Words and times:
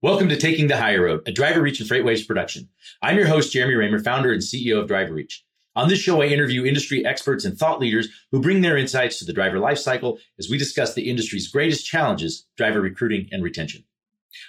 Welcome 0.00 0.28
to 0.28 0.36
Taking 0.36 0.68
the 0.68 0.76
Hire 0.76 1.02
Road, 1.02 1.26
a 1.26 1.32
DriverReach 1.32 1.80
and 1.80 1.90
FreightWaves 1.90 2.24
production. 2.24 2.68
I'm 3.02 3.16
your 3.16 3.26
host, 3.26 3.52
Jeremy 3.52 3.74
Reymer, 3.74 4.00
founder 4.00 4.32
and 4.32 4.40
CEO 4.40 4.80
of 4.80 4.88
DriverReach. 4.88 5.40
On 5.74 5.88
this 5.88 5.98
show, 5.98 6.22
I 6.22 6.26
interview 6.26 6.64
industry 6.64 7.04
experts 7.04 7.44
and 7.44 7.58
thought 7.58 7.80
leaders 7.80 8.06
who 8.30 8.40
bring 8.40 8.60
their 8.60 8.76
insights 8.76 9.18
to 9.18 9.24
the 9.24 9.32
driver 9.32 9.58
lifecycle 9.58 10.18
as 10.38 10.48
we 10.48 10.56
discuss 10.56 10.94
the 10.94 11.10
industry's 11.10 11.48
greatest 11.48 11.84
challenges, 11.84 12.46
driver 12.56 12.80
recruiting 12.80 13.28
and 13.32 13.42
retention. 13.42 13.82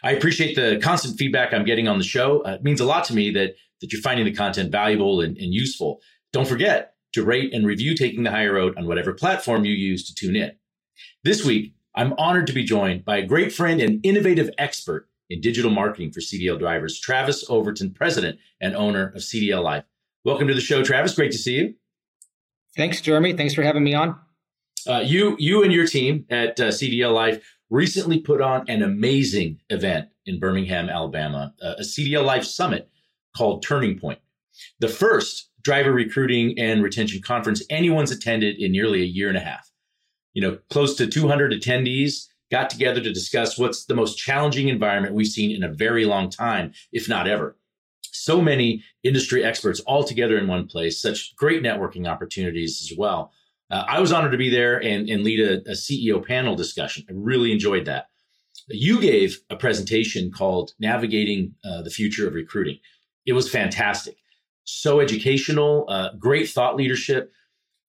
I 0.04 0.12
appreciate 0.12 0.56
the 0.56 0.80
constant 0.84 1.18
feedback 1.18 1.52
I'm 1.52 1.66
getting 1.66 1.88
on 1.88 1.97
the 1.97 2.04
show. 2.04 2.43
Uh, 2.43 2.52
it 2.52 2.64
means 2.64 2.79
a 2.79 2.86
lot 2.86 3.06
to 3.06 3.16
me 3.16 3.32
that, 3.32 3.56
that 3.82 3.92
you're 3.92 4.04
finding 4.04 4.25
the 4.25 4.36
content 4.36 4.71
valuable 4.71 5.20
and, 5.20 5.36
and 5.36 5.52
useful. 5.52 6.00
Don't 6.32 6.47
forget 6.47 6.93
to 7.14 7.25
rate 7.25 7.56
and 7.56 7.66
review 7.66 7.96
Taking 7.96 8.21
the 8.21 8.29
Hire 8.29 8.54
Road 8.54 8.78
on 8.78 8.86
whatever 8.86 9.14
platform 9.14 9.66
you 9.66 9.74
use 9.74 10.07
to 10.07 10.14
tune 10.14 10.36
in. 10.36 10.52
This 11.24 11.43
week, 11.43 11.74
I'm 11.96 12.14
honored 12.20 12.46
to 12.46 12.54
be 12.54 12.64
joined 12.64 13.04
by 13.04 13.18
a 13.18 13.25
great 13.25 13.52
friend 13.52 13.82
and 13.82 14.00
innovative 14.06 14.52
expert 14.60 15.09
in 15.29 15.42
digital 15.42 15.71
marketing 15.71 16.11
for 16.11 16.19
CDL 16.19 16.57
drivers, 16.57 17.00
Travis 17.00 17.46
Overton, 17.50 17.93
president 17.93 18.39
and 18.61 18.75
owner 18.75 19.10
of 19.10 19.21
CDL 19.21 19.64
Life. 19.64 19.83
Welcome 20.25 20.47
to 20.47 20.54
the 20.54 20.61
show, 20.61 20.83
Travis. 20.83 21.15
Great 21.15 21.32
to 21.32 21.37
see 21.37 21.56
you. 21.56 21.74
Thanks, 22.75 23.01
Jeremy. 23.01 23.34
Thanks 23.34 23.54
for 23.54 23.64
having 23.64 23.84
me 23.84 23.93
on. 23.93 24.15
Uh, 24.87 25.00
you, 25.00 25.36
you 25.39 25.64
and 25.64 25.71
your 25.71 25.86
team 25.86 26.25
at 26.29 26.60
uh, 26.60 26.70
CDL 26.70 27.14
Life 27.14 27.43
recently 27.70 28.20
put 28.20 28.42
on 28.42 28.68
an 28.68 28.82
amazing 28.82 29.60
event 29.70 30.10
in 30.25 30.39
Birmingham, 30.39 30.89
Alabama, 30.89 31.54
uh, 31.61 31.75
a 31.78 31.82
CDL 31.82 32.25
Life 32.25 32.44
summit 32.44 32.89
called 33.36 33.64
Turning 33.64 34.00
Point, 34.00 34.20
the 34.80 34.88
first 34.88 35.50
driver 35.61 35.92
recruiting 35.92 36.58
and 36.58 36.81
retention 36.81 37.22
conference 37.22 37.61
anyone's 37.70 38.11
attended 38.11 38.58
in 38.58 38.72
nearly 38.72 39.02
a 39.02 39.06
year 39.06 39.28
and 39.28 39.38
a 39.38 39.42
half. 39.42 39.70
You 40.34 40.42
know, 40.42 40.58
close 40.70 40.95
to 40.95 41.08
200 41.08 41.52
attendees 41.52 42.28
got 42.52 42.69
together 42.69 43.02
to 43.02 43.14
discuss 43.14 43.58
what's 43.58 43.86
the 43.86 43.95
most 43.95 44.17
challenging 44.17 44.67
environment 44.67 45.14
we've 45.14 45.28
seen 45.28 45.52
in 45.52 45.64
a 45.64 45.73
very 45.73 46.05
long 46.05 46.30
time, 46.30 46.73
if 46.92 47.08
not 47.08 47.28
ever. 47.28 47.55
So 48.02 48.42
many 48.42 48.83
industry 49.03 49.44
experts 49.44 49.80
all 49.81 50.03
together 50.03 50.38
in 50.38 50.47
one 50.47 50.67
place, 50.67 51.02
such 51.02 51.36
great 51.36 51.64
networking 51.64 52.08
opportunities 52.08 52.81
as 52.81 52.97
well. 52.97 53.31
Uh, 53.72 53.86
I 53.88 54.00
was 54.00 54.11
honored 54.11 54.31
to 54.31 54.38
be 54.38 54.50
there 54.50 54.81
and, 54.81 55.09
and 55.09 55.23
lead 55.23 55.39
a, 55.39 55.58
a 55.70 55.73
CEO 55.73 56.25
panel 56.25 56.55
discussion. 56.55 57.05
I 57.09 57.14
really 57.16 57.52
enjoyed 57.52 57.86
that. 57.86 58.08
You 58.67 59.00
gave 59.00 59.39
a 59.50 59.55
presentation 59.55 60.31
called 60.31 60.73
Navigating 60.80 61.53
uh, 61.64 61.81
the 61.81 61.89
Future 61.89 62.27
of 62.27 62.33
Recruiting. 62.33 62.80
It 63.25 63.33
was 63.33 63.50
fantastic. 63.50 64.17
So 64.64 65.00
educational, 65.00 65.86
uh, 65.88 66.09
great 66.20 66.50
thought 66.50 66.75
leadership. 66.75 67.31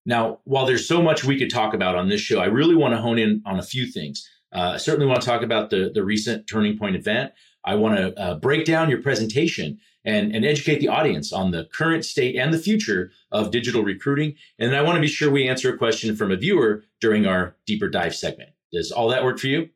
Now, 0.05 0.39
while 0.45 0.65
there's 0.65 0.87
so 0.87 1.01
much 1.01 1.23
we 1.23 1.37
could 1.37 1.49
talk 1.49 1.73
about 1.73 1.95
on 1.95 2.09
this 2.09 2.21
show, 2.21 2.39
I 2.39 2.45
really 2.45 2.75
want 2.75 2.93
to 2.93 3.01
hone 3.01 3.19
in 3.19 3.41
on 3.45 3.59
a 3.59 3.63
few 3.63 3.85
things. 3.85 4.27
Uh, 4.53 4.71
I 4.73 4.77
certainly 4.77 5.07
want 5.07 5.21
to 5.21 5.27
talk 5.27 5.41
about 5.41 5.69
the, 5.69 5.91
the 5.93 6.03
recent 6.03 6.47
Turning 6.47 6.77
Point 6.77 6.95
event. 6.95 7.31
I 7.63 7.75
want 7.75 7.97
to 7.97 8.19
uh, 8.19 8.35
break 8.35 8.65
down 8.65 8.89
your 8.89 9.01
presentation 9.01 9.79
and, 10.03 10.35
and 10.35 10.43
educate 10.43 10.79
the 10.79 10.87
audience 10.87 11.31
on 11.31 11.51
the 11.51 11.65
current 11.73 12.05
state 12.05 12.35
and 12.35 12.53
the 12.53 12.57
future 12.57 13.11
of 13.31 13.51
digital 13.51 13.83
recruiting. 13.83 14.35
And 14.57 14.75
I 14.75 14.81
want 14.81 14.95
to 14.95 15.01
be 15.01 15.07
sure 15.07 15.29
we 15.29 15.47
answer 15.47 15.73
a 15.73 15.77
question 15.77 16.15
from 16.15 16.31
a 16.31 16.35
viewer 16.35 16.83
during 16.99 17.25
our 17.25 17.55
deeper 17.65 17.87
dive 17.87 18.15
segment. 18.15 18.49
Does 18.73 18.91
all 18.91 19.09
that 19.09 19.23
work 19.23 19.39
for 19.39 19.47
you? 19.47 19.69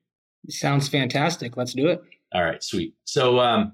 Sounds 0.50 0.88
fantastic. 0.88 1.58
Let's 1.58 1.74
do 1.74 1.88
it. 1.88 2.04
All 2.34 2.44
right, 2.44 2.64
sweet. 2.64 2.96
So 3.06 3.40
um, 3.40 3.74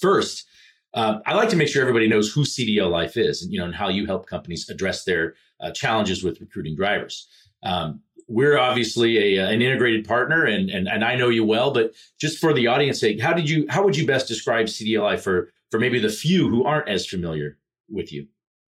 first, 0.00 0.46
uh, 0.94 1.18
I 1.26 1.34
like 1.34 1.48
to 1.50 1.56
make 1.56 1.68
sure 1.68 1.82
everybody 1.82 2.08
knows 2.08 2.32
who 2.32 2.42
CDL 2.42 2.90
Life 2.90 3.16
is, 3.16 3.42
and 3.42 3.52
you 3.52 3.58
know, 3.58 3.66
and 3.66 3.74
how 3.74 3.88
you 3.88 4.06
help 4.06 4.26
companies 4.26 4.68
address 4.68 5.04
their 5.04 5.34
uh, 5.60 5.70
challenges 5.70 6.22
with 6.22 6.40
recruiting 6.40 6.76
drivers. 6.76 7.28
Um, 7.62 8.00
we're 8.28 8.58
obviously 8.58 9.36
a, 9.36 9.44
uh, 9.44 9.50
an 9.50 9.62
integrated 9.62 10.06
partner 10.06 10.44
and, 10.44 10.70
and, 10.70 10.86
and 10.86 11.02
I 11.02 11.16
know 11.16 11.30
you 11.30 11.44
well, 11.44 11.72
but 11.72 11.94
just 12.20 12.38
for 12.38 12.52
the 12.52 12.66
audience 12.66 13.00
sake, 13.00 13.20
how 13.20 13.32
did 13.32 13.48
you, 13.48 13.66
how 13.70 13.82
would 13.84 13.96
you 13.96 14.06
best 14.06 14.28
describe 14.28 14.66
CDLI 14.66 15.18
for, 15.18 15.50
for 15.70 15.80
maybe 15.80 15.98
the 15.98 16.10
few 16.10 16.48
who 16.48 16.64
aren't 16.64 16.88
as 16.88 17.06
familiar 17.06 17.58
with 17.88 18.12
you? 18.12 18.28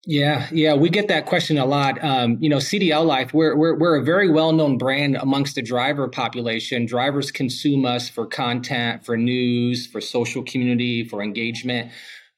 Yeah, 0.09 0.47
yeah, 0.53 0.75
we 0.75 0.89
get 0.89 1.09
that 1.09 1.27
question 1.27 1.59
a 1.59 1.65
lot. 1.65 2.03
Um, 2.05 2.39
you 2.41 2.49
know, 2.49 2.59
CDL 2.59 3.05
Life, 3.05 3.35
we're, 3.35 3.57
we're, 3.57 3.77
we're 3.77 3.97
a 3.97 4.05
very 4.05 4.31
well 4.31 4.53
known 4.53 4.79
brand 4.79 5.17
amongst 5.17 5.57
the 5.57 5.63
driver 5.63 6.07
population. 6.07 6.87
Drivers 6.87 7.33
consume 7.33 7.85
us 7.85 8.09
for 8.09 8.25
content, 8.25 9.05
for 9.05 9.17
news, 9.17 9.89
for 9.89 10.01
social 10.01 10.45
community, 10.45 11.03
for 11.03 11.23
engagement. 11.23 11.91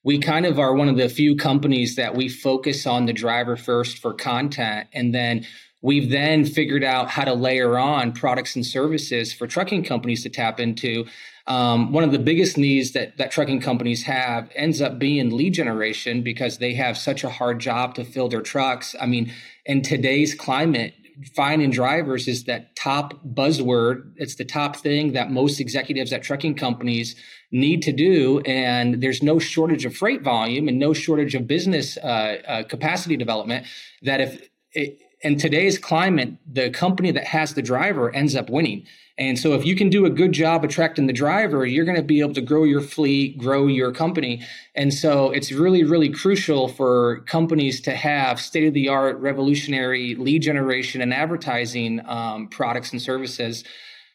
We 0.03 0.19
kind 0.19 0.47
of 0.47 0.59
are 0.59 0.73
one 0.73 0.89
of 0.89 0.97
the 0.97 1.11
few 1.11 1.37
companies 1.37 1.97
that 1.97 2.15
we 2.15 2.31
focus 2.31 2.87
on 2.87 3.05
the 3.05 3.13
driver 3.13 3.55
first 3.55 3.99
for 3.99 4.15
content. 4.15 4.89
And 4.95 5.15
then 5.15 5.45
We've 5.81 6.11
then 6.11 6.45
figured 6.45 6.83
out 6.83 7.09
how 7.11 7.25
to 7.25 7.35
layer 7.35 7.79
on 7.79 8.13
products 8.13 8.57
and 8.57 8.67
services 8.67 9.33
for 9.33 9.47
trucking 9.47 9.85
companies 9.85 10.23
to 10.25 10.29
tap 10.29 10.59
into. 10.59 11.07
Um, 11.47 11.93
one 11.93 12.05
of 12.05 12.13
the 12.13 12.19
biggest 12.19 12.59
needs 12.59 12.93
that, 12.93 13.17
that 13.17 13.31
trucking 13.31 13.61
companies 13.61 14.03
have 14.03 14.51
ends 14.55 14.83
up 14.83 14.99
being 14.99 15.31
lead 15.31 15.55
generation 15.55 16.23
because 16.23 16.59
they 16.59 16.75
have 16.75 16.99
such 16.99 17.25
a 17.25 17.31
hard 17.31 17.59
job 17.59 17.95
to 17.95 18.05
fill 18.05 18.29
their 18.29 18.43
trucks. 18.43 18.95
I 19.01 19.07
mean, 19.07 19.33
in 19.65 19.83
today's 19.83 20.35
climate, 20.35 20.95
finding 21.35 21.71
drivers 21.71 22.29
is 22.29 22.45
that 22.45 22.77
top 22.77 23.25
buzzword. 23.25 24.13
It's 24.17 24.35
the 24.35 24.45
top 24.45 24.77
thing 24.77 25.13
that 25.13 25.31
most 25.31 25.59
executives 25.59 26.13
at 26.13 26.23
trucking 26.23 26.57
companies 26.57 27.17
need 27.51 27.83
to 27.83 27.93
do. 27.93 28.41
And 28.41 29.01
there's 29.03 29.23
no 29.23 29.39
shortage 29.39 29.85
of 29.85 29.97
freight 29.97 30.23
volume 30.23 30.69
and 30.69 30.79
no 30.79 30.93
shortage 30.93 31.35
of 31.35 31.47
business 31.47 31.97
uh, 31.97 32.37
uh, 32.47 32.63
capacity 32.65 33.17
development. 33.17 33.67
That 34.03 34.21
if 34.21 34.49
it, 34.73 34.99
in 35.23 35.37
today's 35.37 35.79
climate, 35.79 36.35
the 36.51 36.71
company 36.71 37.11
that 37.11 37.25
has 37.25 37.55
the 37.55 37.63
driver 37.63 38.15
ends 38.15 38.35
up 38.35 38.51
winning. 38.51 38.87
And 39.19 39.37
so 39.37 39.55
if 39.55 39.67
you 39.67 39.75
can 39.75 39.91
do 39.91 40.07
a 40.07 40.11
good 40.11 40.31
job 40.31 40.65
attracting 40.65 41.09
the 41.09 41.13
driver, 41.13 41.67
you're 41.67 41.85
going 41.85 41.97
to 41.97 42.05
be 42.05 42.21
able 42.21 42.35
to 42.35 42.41
grow 42.41 42.63
your 42.63 42.81
fleet, 42.81 43.37
grow 43.37 43.67
your 43.67 43.91
company. 43.91 44.47
And 44.77 44.95
so 44.95 45.31
it's 45.31 45.51
really, 45.51 45.83
really 45.83 46.09
crucial 46.09 46.69
for 46.69 47.21
companies 47.23 47.81
to 47.81 47.97
have 47.97 48.41
state 48.41 48.69
of 48.69 48.75
the 48.75 48.89
art, 48.89 49.19
revolutionary 49.19 50.15
lead 50.15 50.43
generation 50.43 51.01
and 51.01 51.13
advertising 51.13 52.01
um, 52.07 52.47
products 52.47 52.93
and 52.93 53.03
services. 53.03 53.65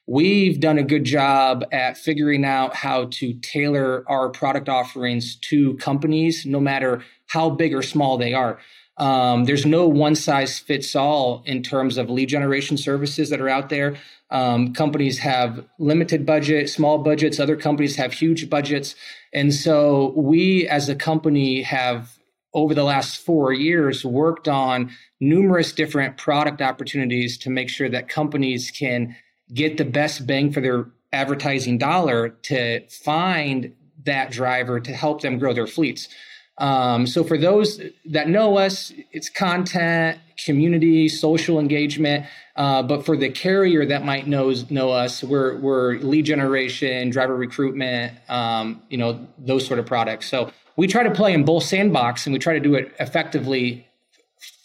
We've 0.08 0.60
done 0.60 0.78
a 0.78 0.84
good 0.84 1.04
job 1.04 1.66
at 1.74 1.98
figuring 1.98 2.46
out 2.46 2.74
how 2.74 3.06
to 3.12 3.34
tailor 3.42 4.06
our 4.08 4.30
product 4.30 4.70
offerings 4.70 5.36
to 5.50 5.76
companies, 5.76 6.46
no 6.46 6.62
matter 6.62 7.04
how 7.28 7.50
big 7.50 7.74
or 7.74 7.82
small 7.82 8.18
they 8.18 8.34
are. 8.34 8.60
Um, 8.98 9.46
there's 9.46 9.66
no 9.66 9.88
one 9.88 10.16
size 10.16 10.60
fits 10.60 10.96
all 10.96 11.42
in 11.46 11.64
terms 11.64 11.98
of 11.98 12.10
lead 12.10 12.30
generation 12.30 12.78
services 12.78 13.30
that 13.30 13.42
are 13.42 13.50
out 13.50 13.70
there. 13.70 13.98
Um, 14.30 14.74
companies 14.74 15.20
have 15.20 15.66
limited 15.80 16.26
budget, 16.26 16.70
small 16.70 17.00
budgets. 17.00 17.40
Other 17.40 17.56
companies 17.56 17.96
have 17.96 18.14
huge 18.14 18.50
budgets. 18.50 18.96
And 19.34 19.54
so 19.54 20.14
we 20.16 20.68
as 20.68 20.90
a 20.90 20.96
company 20.96 21.64
have 21.64 22.20
over 22.54 22.74
the 22.76 22.84
last 22.84 23.20
four 23.20 23.52
years 23.52 24.06
worked 24.06 24.48
on 24.48 24.92
numerous 25.20 25.72
different 25.72 26.18
product 26.18 26.62
opportunities 26.62 27.38
to 27.40 27.50
make 27.50 27.70
sure 27.70 27.90
that 27.90 28.10
companies 28.10 28.70
can 28.70 29.16
get 29.54 29.78
the 29.78 29.86
best 29.86 30.28
bang 30.28 30.52
for 30.52 30.62
their 30.62 30.88
advertising 31.12 31.78
dollar 31.78 32.30
to 32.30 32.88
find 32.90 33.74
that 34.04 34.32
driver 34.32 34.80
to 34.80 34.92
help 34.92 35.22
them 35.22 35.40
grow 35.40 35.54
their 35.54 35.68
fleets. 35.68 36.10
Um, 36.58 37.08
so 37.08 37.24
for 37.24 37.38
those 37.38 37.82
that 38.06 38.30
know 38.30 38.58
us, 38.58 38.94
it's 39.12 39.30
content, 39.30 40.20
community, 40.46 41.10
social 41.10 41.60
engagement. 41.60 42.26
Uh, 42.56 42.84
but 42.84 43.06
for 43.06 43.18
the 43.18 43.30
carrier 43.30 43.86
that 43.86 44.06
might 44.06 44.28
knows 44.28 44.70
know 44.70 44.92
us, 44.92 45.24
we're 45.24 45.58
we're 45.58 45.98
lead 45.98 46.26
generation, 46.26 47.10
driver 47.10 47.36
recruitment, 47.36 48.14
um, 48.30 48.84
you 48.90 48.98
know 48.98 49.28
those 49.40 49.66
sort 49.66 49.80
of 49.80 49.86
products. 49.88 50.28
So 50.30 50.52
we 50.76 50.86
try 50.86 51.04
to 51.04 51.12
play 51.12 51.34
in 51.34 51.44
both 51.44 51.64
sandbox, 51.64 52.28
and 52.28 52.34
we 52.34 52.40
try 52.40 52.54
to 52.54 52.60
do 52.60 52.76
it 52.76 52.94
effectively 53.00 53.88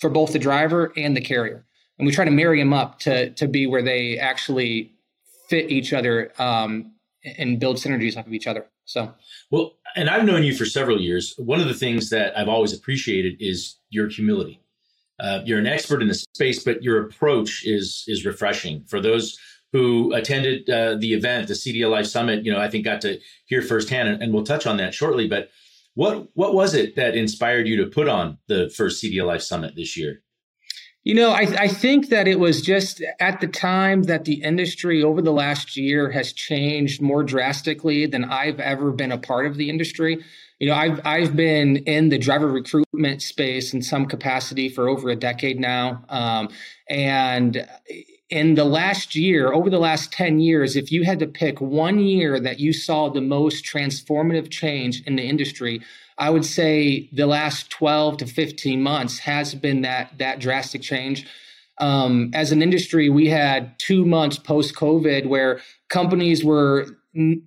for 0.01 0.11
both 0.11 0.33
the 0.33 0.39
driver 0.39 0.93
and 0.97 1.17
the 1.17 1.23
carrier, 1.23 1.65
and 1.99 2.07
we 2.07 2.13
try 2.13 2.27
to 2.27 2.31
marry 2.31 2.61
them 2.61 2.75
up 2.75 2.99
to 3.01 3.31
to 3.31 3.49
be 3.49 3.67
where 3.67 3.83
they 3.83 4.19
actually 4.19 4.93
fit 5.49 5.71
each 5.71 5.95
other 5.95 6.31
um, 6.39 6.93
and 7.25 7.59
build 7.59 7.77
synergies 7.77 8.17
off 8.17 8.27
of 8.27 8.33
each 8.33 8.47
other. 8.47 8.67
So 8.85 9.13
well, 9.51 9.75
and 9.97 10.09
I've 10.09 10.25
known 10.25 10.45
you 10.45 10.55
for 10.55 10.65
several 10.65 11.01
years. 11.01 11.35
One 11.37 11.61
of 11.61 11.69
the 11.69 11.75
things 11.75 12.11
that 12.11 12.37
I've 12.39 12.49
always 12.49 12.73
appreciated 12.73 13.37
is 13.41 13.77
your 13.91 14.09
humility. 14.09 14.61
Uh, 15.21 15.41
you're 15.45 15.59
an 15.59 15.67
expert 15.67 16.01
in 16.01 16.09
the 16.09 16.15
space, 16.15 16.63
but 16.63 16.83
your 16.83 17.05
approach 17.05 17.65
is 17.65 18.05
is 18.07 18.25
refreshing. 18.25 18.85
For 18.87 19.01
those 19.01 19.39
who 19.73 20.15
attended 20.15 20.69
uh, 20.71 20.97
the 20.99 21.13
event, 21.13 21.49
the 21.49 21.55
CDL 21.55 21.91
Life 21.91 22.07
Summit, 22.07 22.45
you 22.45 22.53
know, 22.53 22.61
I 22.61 22.71
think 22.71 22.85
got 22.85 23.03
to 23.03 23.19
hear 23.47 23.61
firsthand, 23.61 24.09
and, 24.09 24.23
and 24.23 24.33
we'll 24.33 24.45
touch 24.45 24.67
on 24.67 24.77
that 24.79 24.95
shortly. 24.95 25.29
But 25.29 25.51
what 25.95 26.29
what 26.35 26.55
was 26.55 26.75
it 26.75 26.95
that 26.97 27.17
inspired 27.17 27.67
you 27.67 27.77
to 27.79 27.91
put 27.91 28.09
on 28.09 28.39
the 28.47 28.71
first 28.77 29.03
CDL 29.03 29.27
Life 29.27 29.43
Summit 29.43 29.75
this 29.75 29.97
year? 29.97 30.23
You 31.05 31.15
know, 31.15 31.31
I, 31.31 31.43
I, 31.59 31.69
think 31.69 32.09
that 32.09 32.29
it 32.29 32.39
was 32.39 32.61
just 32.61 33.03
at 33.21 33.41
the 33.41 33.47
time 33.47 34.03
that 34.05 34.25
the 34.25 34.43
industry 34.43 35.03
over 35.03 35.23
the 35.23 35.33
last 35.33 35.77
year 35.77 36.11
has 36.11 36.33
changed 36.33 37.01
more 37.01 37.23
drastically 37.23 38.05
than 38.05 38.25
I've 38.25 38.61
ever 38.61 38.91
been 38.91 39.13
a 39.13 39.17
part 39.17 39.47
of 39.47 39.57
the 39.57 39.71
industry. 39.71 40.23
you 40.59 40.69
know, 40.69 40.75
I've 40.75 41.01
I've 41.07 41.37
been 41.37 41.77
in 41.79 42.09
the 42.09 42.19
driver 42.19 42.49
recruitment 42.49 43.23
space 43.23 43.73
in 43.73 43.81
some 43.81 44.07
capacity 44.07 44.69
for 44.69 44.89
over 44.89 45.09
a 45.09 45.17
decade 45.17 45.61
now, 45.61 46.05
um, 46.09 46.49
and 46.91 47.67
in 48.31 48.55
the 48.55 48.65
last 48.65 49.15
year, 49.15 49.53
over 49.53 49.71
the 49.71 49.79
last 49.79 50.13
10 50.13 50.41
years, 50.41 50.77
if 50.77 50.93
you 50.93 51.05
had 51.05 51.19
to 51.21 51.27
pick 51.27 51.61
one 51.61 51.99
year 51.99 52.39
that 52.39 52.61
you 52.61 52.73
saw 52.73 53.09
the 53.09 53.23
most 53.23 53.65
transformative 53.65 54.51
change 54.51 55.03
in 55.07 55.17
the 55.17 55.23
industry, 55.23 55.81
I 56.19 56.31
would 56.31 56.45
say 56.45 57.09
the 57.13 57.27
last 57.27 57.71
12 57.71 58.19
to 58.19 58.27
15 58.27 58.83
months 58.83 59.19
has 59.21 59.55
been 59.55 59.83
that 59.83 60.19
that 60.19 60.41
drastic 60.41 60.83
change. 60.83 61.27
Um, 61.79 62.31
as 62.35 62.51
an 62.51 62.61
industry, 62.61 63.09
we 63.09 63.29
had 63.29 63.79
two 63.79 64.05
months 64.05 64.37
post 64.37 64.75
COVID 64.75 65.27
where 65.27 65.61
companies 65.89 66.45
were 66.45 66.87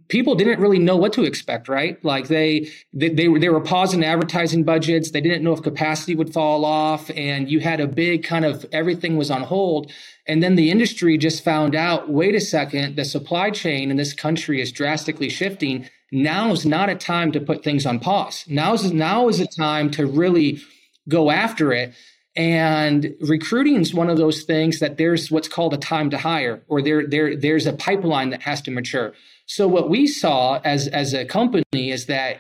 people 0.10 0.36
didn't 0.36 0.60
really 0.60 0.80
know 0.80 0.98
what 0.98 1.14
to 1.14 1.24
expect, 1.24 1.70
right? 1.70 2.04
Like 2.04 2.28
they, 2.28 2.70
they, 2.94 3.10
they 3.10 3.28
were, 3.28 3.40
they 3.40 3.50
were 3.50 3.62
pausing 3.62 4.04
advertising 4.04 4.64
budgets. 4.64 5.12
They 5.12 5.22
didn't 5.22 5.44
know 5.44 5.54
if 5.54 5.62
capacity 5.62 6.16
would 6.16 6.34
fall 6.34 6.66
off 6.66 7.10
and 7.12 7.50
you 7.50 7.60
had 7.60 7.80
a 7.80 7.88
big 7.88 8.24
kind 8.24 8.44
of 8.44 8.66
everything 8.74 9.18
was 9.18 9.32
on 9.32 9.44
hold. 9.44 9.92
And 10.28 10.42
then 10.44 10.56
the 10.56 10.72
industry 10.72 11.18
just 11.18 11.44
found 11.44 11.76
out, 11.76 12.10
wait 12.10 12.36
a 12.36 12.42
second, 12.42 12.96
the 12.96 13.06
supply 13.06 13.50
chain 13.50 13.92
in 13.92 13.98
this 13.98 14.14
country 14.14 14.60
is 14.62 14.72
drastically 14.72 15.30
shifting. 15.30 15.90
Now 16.12 16.52
is 16.52 16.66
not 16.66 16.90
a 16.90 16.96
time 16.96 17.32
to 17.32 17.40
put 17.40 17.64
things 17.64 17.86
on 17.86 18.00
pause. 18.00 18.44
Now 18.48 18.74
is, 18.74 18.92
now 18.92 19.30
is 19.30 19.40
a 19.40 19.48
time 19.48 19.90
to 19.92 20.06
really 20.06 20.62
go 21.08 21.32
after 21.32 21.72
it. 21.72 21.94
And 22.36 23.16
recruiting 23.22 23.82
is 23.82 23.94
one 23.94 24.10
of 24.10 24.18
those 24.18 24.44
things 24.44 24.80
that 24.80 24.98
there's 24.98 25.30
what's 25.30 25.48
called 25.48 25.74
a 25.74 25.78
time 25.78 26.10
to 26.12 26.18
hire, 26.18 26.64
or 26.68 26.82
there, 26.82 27.06
there, 27.06 27.36
there's 27.36 27.66
a 27.66 27.74
pipeline 27.74 28.30
that 28.30 28.42
has 28.44 28.62
to 28.62 28.72
mature. 28.72 29.14
So 29.46 29.68
what 29.68 29.90
we 29.90 30.08
saw 30.08 30.62
as 30.64 30.88
as 30.88 31.14
a 31.14 31.26
company 31.26 31.92
is 31.92 32.06
that 32.06 32.38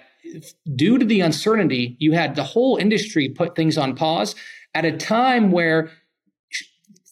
due 0.75 0.97
to 0.97 1.05
the 1.05 1.19
uncertainty, 1.19 1.97
you 1.99 2.13
had 2.13 2.35
the 2.35 2.43
whole 2.43 2.77
industry 2.77 3.27
put 3.27 3.55
things 3.55 3.77
on 3.77 3.95
pause 3.97 4.33
at 4.73 4.85
a 4.85 4.95
time 4.95 5.51
where 5.51 5.91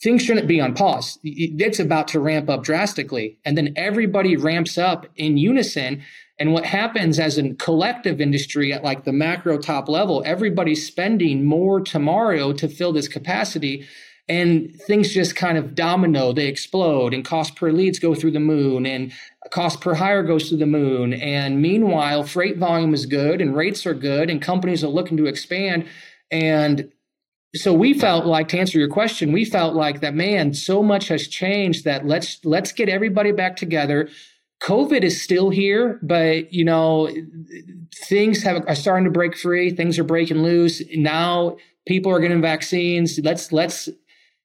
things 0.01 0.23
shouldn't 0.23 0.47
be 0.47 0.61
on 0.61 0.73
pause. 0.73 1.19
It's 1.23 1.79
about 1.79 2.07
to 2.09 2.19
ramp 2.21 2.49
up 2.49 2.63
drastically. 2.63 3.39
And 3.43 3.57
then 3.57 3.73
everybody 3.75 4.37
ramps 4.37 4.77
up 4.77 5.05
in 5.17 5.37
unison. 5.37 6.03
And 6.39 6.53
what 6.53 6.65
happens 6.65 7.19
as 7.19 7.37
a 7.37 7.53
collective 7.55 8.21
industry 8.21 8.71
at 8.71 8.83
like 8.83 9.03
the 9.03 9.11
macro 9.11 9.57
top 9.57 9.89
level, 9.89 10.23
everybody's 10.25 10.87
spending 10.87 11.43
more 11.43 11.81
tomorrow 11.81 12.53
to 12.53 12.67
fill 12.69 12.93
this 12.93 13.09
capacity 13.09 13.85
and 14.29 14.73
things 14.73 15.11
just 15.11 15.35
kind 15.35 15.57
of 15.57 15.75
domino. 15.75 16.31
They 16.31 16.47
explode 16.47 17.13
and 17.13 17.25
cost 17.25 17.55
per 17.55 17.71
leads 17.71 17.99
go 17.99 18.15
through 18.15 18.31
the 18.31 18.39
moon 18.39 18.85
and 18.85 19.11
cost 19.51 19.81
per 19.81 19.95
hire 19.95 20.23
goes 20.23 20.47
through 20.47 20.59
the 20.59 20.65
moon. 20.65 21.13
And 21.13 21.61
meanwhile 21.61 22.23
freight 22.23 22.57
volume 22.57 22.93
is 22.93 23.05
good 23.05 23.41
and 23.41 23.55
rates 23.55 23.85
are 23.85 23.93
good 23.93 24.29
and 24.29 24.41
companies 24.41 24.83
are 24.83 24.87
looking 24.87 25.17
to 25.17 25.25
expand. 25.25 25.87
And 26.31 26.89
so 27.55 27.73
we 27.73 27.95
felt 27.95 28.25
like 28.25 28.47
to 28.49 28.59
answer 28.59 28.77
your 28.77 28.89
question 28.89 29.31
we 29.31 29.43
felt 29.43 29.73
like 29.73 30.01
that 30.01 30.13
man 30.13 30.53
so 30.53 30.83
much 30.83 31.07
has 31.07 31.27
changed 31.27 31.83
that 31.83 32.05
let's 32.05 32.39
let's 32.45 32.71
get 32.71 32.87
everybody 32.87 33.31
back 33.31 33.55
together 33.55 34.07
covid 34.61 35.03
is 35.03 35.21
still 35.21 35.49
here 35.49 35.99
but 36.01 36.53
you 36.53 36.65
know 36.65 37.09
things 38.07 38.43
have 38.43 38.63
are 38.67 38.75
starting 38.75 39.05
to 39.05 39.11
break 39.11 39.37
free 39.37 39.71
things 39.71 39.97
are 39.97 40.03
breaking 40.03 40.43
loose 40.43 40.81
now 40.95 41.55
people 41.87 42.11
are 42.11 42.19
getting 42.19 42.41
vaccines 42.41 43.19
let's 43.23 43.51
let's 43.51 43.89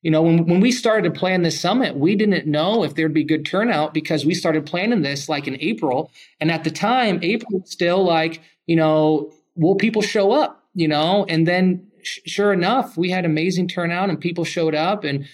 you 0.05 0.11
know, 0.11 0.20
when, 0.20 0.44
when 0.44 0.61
we 0.61 0.70
started 0.70 1.12
to 1.12 1.19
plan 1.19 1.43
this 1.43 1.58
summit, 1.58 1.96
we 1.96 2.14
didn't 2.14 2.46
know 2.46 2.84
if 2.84 2.94
there'd 2.94 3.14
be 3.14 3.25
good 3.25 3.46
turnout 3.46 3.94
because 3.94 4.26
we 4.26 4.34
started 4.34 4.66
planning 4.66 5.00
this 5.00 5.31
like 5.31 5.49
in 5.49 5.56
April. 5.61 6.11
And 6.40 6.50
at 6.50 6.62
the 6.62 6.70
time, 6.70 7.20
April 7.22 7.60
was 7.60 7.70
still 7.70 8.05
like, 8.05 8.43
you 8.67 8.76
know, 8.76 9.32
will 9.56 9.76
people 9.76 10.02
show 10.02 10.32
up? 10.32 10.62
You 10.75 10.88
know, 10.88 11.25
and 11.31 11.49
then 11.49 11.87
sh- 12.02 12.19
sure 12.26 12.52
enough, 12.52 12.99
we 12.99 13.08
had 13.08 13.25
amazing 13.25 13.67
turnout 13.67 14.10
and 14.10 14.20
people 14.20 14.44
showed 14.44 14.75
up 14.75 15.05
and 15.05 15.26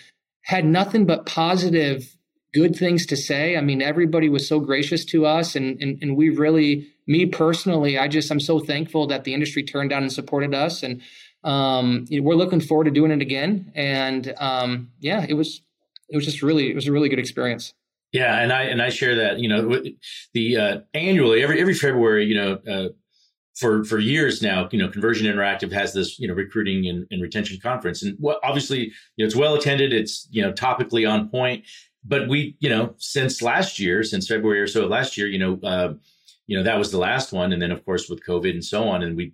had 0.43 0.65
nothing 0.65 1.05
but 1.05 1.27
positive, 1.27 2.17
good 2.53 2.75
things 2.75 3.07
to 3.07 3.17
say. 3.17 3.57
I 3.57 3.61
mean, 3.61 3.81
everybody 3.81 4.29
was 4.29 4.47
so 4.47 4.61
gracious 4.61 5.05
to 5.07 5.27
us 5.27 5.55
and, 5.55 5.81
and, 5.81 5.99
and 6.03 6.17
we 6.17 6.31
really, 6.31 6.89
me 7.07 7.27
personally, 7.27 7.99
I 7.99 8.09
just, 8.09 8.31
I'm 8.31 8.41
so 8.41 8.59
thankful 8.59 9.07
that 9.09 9.25
the 9.25 9.35
industry 9.35 9.63
turned 9.63 9.91
down 9.91 10.03
and 10.03 10.13
supported 10.13 10.55
us. 10.55 10.83
And 10.83 11.01
um, 11.45 12.05
you 12.09 12.21
know, 12.21 12.27
we're 12.27 12.35
looking 12.35 12.61
forward 12.61 12.85
to 12.85 12.91
doing 12.91 13.11
it 13.11 13.23
again. 13.23 13.73
And 13.75 14.35
um, 14.39 14.91
yeah, 15.01 15.25
it 15.29 15.35
was 15.35 15.63
it 16.09 16.17
was 16.17 16.25
just 16.25 16.43
really 16.43 16.71
it 16.71 16.75
was 16.75 16.87
a 16.87 16.93
really 16.93 17.09
good 17.09 17.19
experience. 17.19 17.73
Yeah, 18.13 18.41
and 18.41 18.53
I 18.53 18.65
and 18.65 18.83
I 18.83 18.89
share 18.91 19.15
that. 19.17 19.39
You 19.39 19.49
know, 19.49 19.83
the 20.35 20.57
uh, 20.57 20.81
annually 20.95 21.43
every 21.43 21.61
every 21.61 21.75
February, 21.75 22.27
you 22.27 22.35
know. 22.35 22.59
Uh, 22.69 22.89
for 23.57 23.85
for 23.85 23.99
years 23.99 24.41
now, 24.41 24.69
you 24.73 24.79
know, 24.79 24.89
Conversion 24.89 25.27
Interactive 25.27 25.71
has 25.73 25.93
this, 25.93 26.19
you 26.19 26.27
know, 26.27 26.33
recruiting 26.33 26.87
and, 26.87 27.07
and 27.11 27.21
retention 27.21 27.59
conference, 27.61 28.03
and 28.03 28.17
what 28.19 28.39
obviously, 28.43 28.85
you 29.17 29.25
know, 29.25 29.27
it's 29.27 29.37
well 29.37 29.55
attended. 29.55 29.93
It's 29.93 30.27
you 30.31 30.41
know 30.41 30.53
topically 30.53 31.09
on 31.11 31.29
point. 31.29 31.65
But 32.05 32.29
we, 32.29 32.57
you 32.61 32.69
know, 32.69 32.95
since 32.99 33.43
last 33.43 33.79
year, 33.79 34.03
since 34.03 34.27
February 34.27 34.61
or 34.61 34.67
so 34.67 34.87
last 34.87 35.17
year, 35.17 35.27
you 35.27 35.39
know, 35.39 35.61
uh, 35.63 35.95
you 36.47 36.57
know 36.57 36.65
that 36.65 36.79
was 36.79 36.91
the 36.91 36.99
last 36.99 37.33
one, 37.33 37.53
and 37.53 37.61
then 37.61 37.71
of 37.71 37.85
course 37.85 38.09
with 38.09 38.25
COVID 38.25 38.51
and 38.51 38.65
so 38.65 38.85
on, 38.85 39.03
and 39.03 39.17
we 39.17 39.33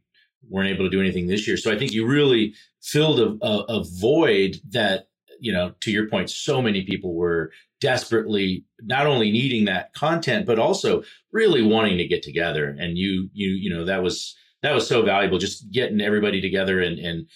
weren't 0.49 0.71
able 0.71 0.85
to 0.85 0.91
do 0.91 1.01
anything 1.01 1.27
this 1.27 1.47
year. 1.47 1.57
So 1.57 1.73
I 1.73 1.79
think 1.79 1.93
you 1.93 2.07
really 2.07 2.55
filled 2.83 3.21
a, 3.21 3.45
a, 3.45 3.81
a 3.81 3.85
void 3.85 4.61
that, 4.71 5.09
you 5.41 5.53
know, 5.53 5.73
to 5.81 5.91
your 5.91 6.09
point, 6.09 6.31
so 6.31 6.63
many 6.63 6.85
people 6.85 7.15
were 7.15 7.53
desperately 7.81 8.65
not 8.81 9.07
only 9.07 9.31
needing 9.31 9.65
that 9.67 9.93
content, 9.95 10.47
but 10.47 10.59
also 10.59 11.03
really 11.33 11.63
wanting 11.63 11.99
to 11.99 12.07
get 12.07 12.23
together. 12.23 12.77
And 12.79 12.97
you, 12.97 13.29
you, 13.33 13.49
you 13.49 13.71
know, 13.71 13.85
that 13.85 14.03
was, 14.03 14.37
that 14.63 14.75
was 14.75 14.89
so 14.89 15.03
valuable 15.03 15.39
just 15.39 15.71
getting 15.71 16.01
everybody 16.01 16.41
together 16.41 16.81
and, 16.81 16.99
and, 16.99 17.27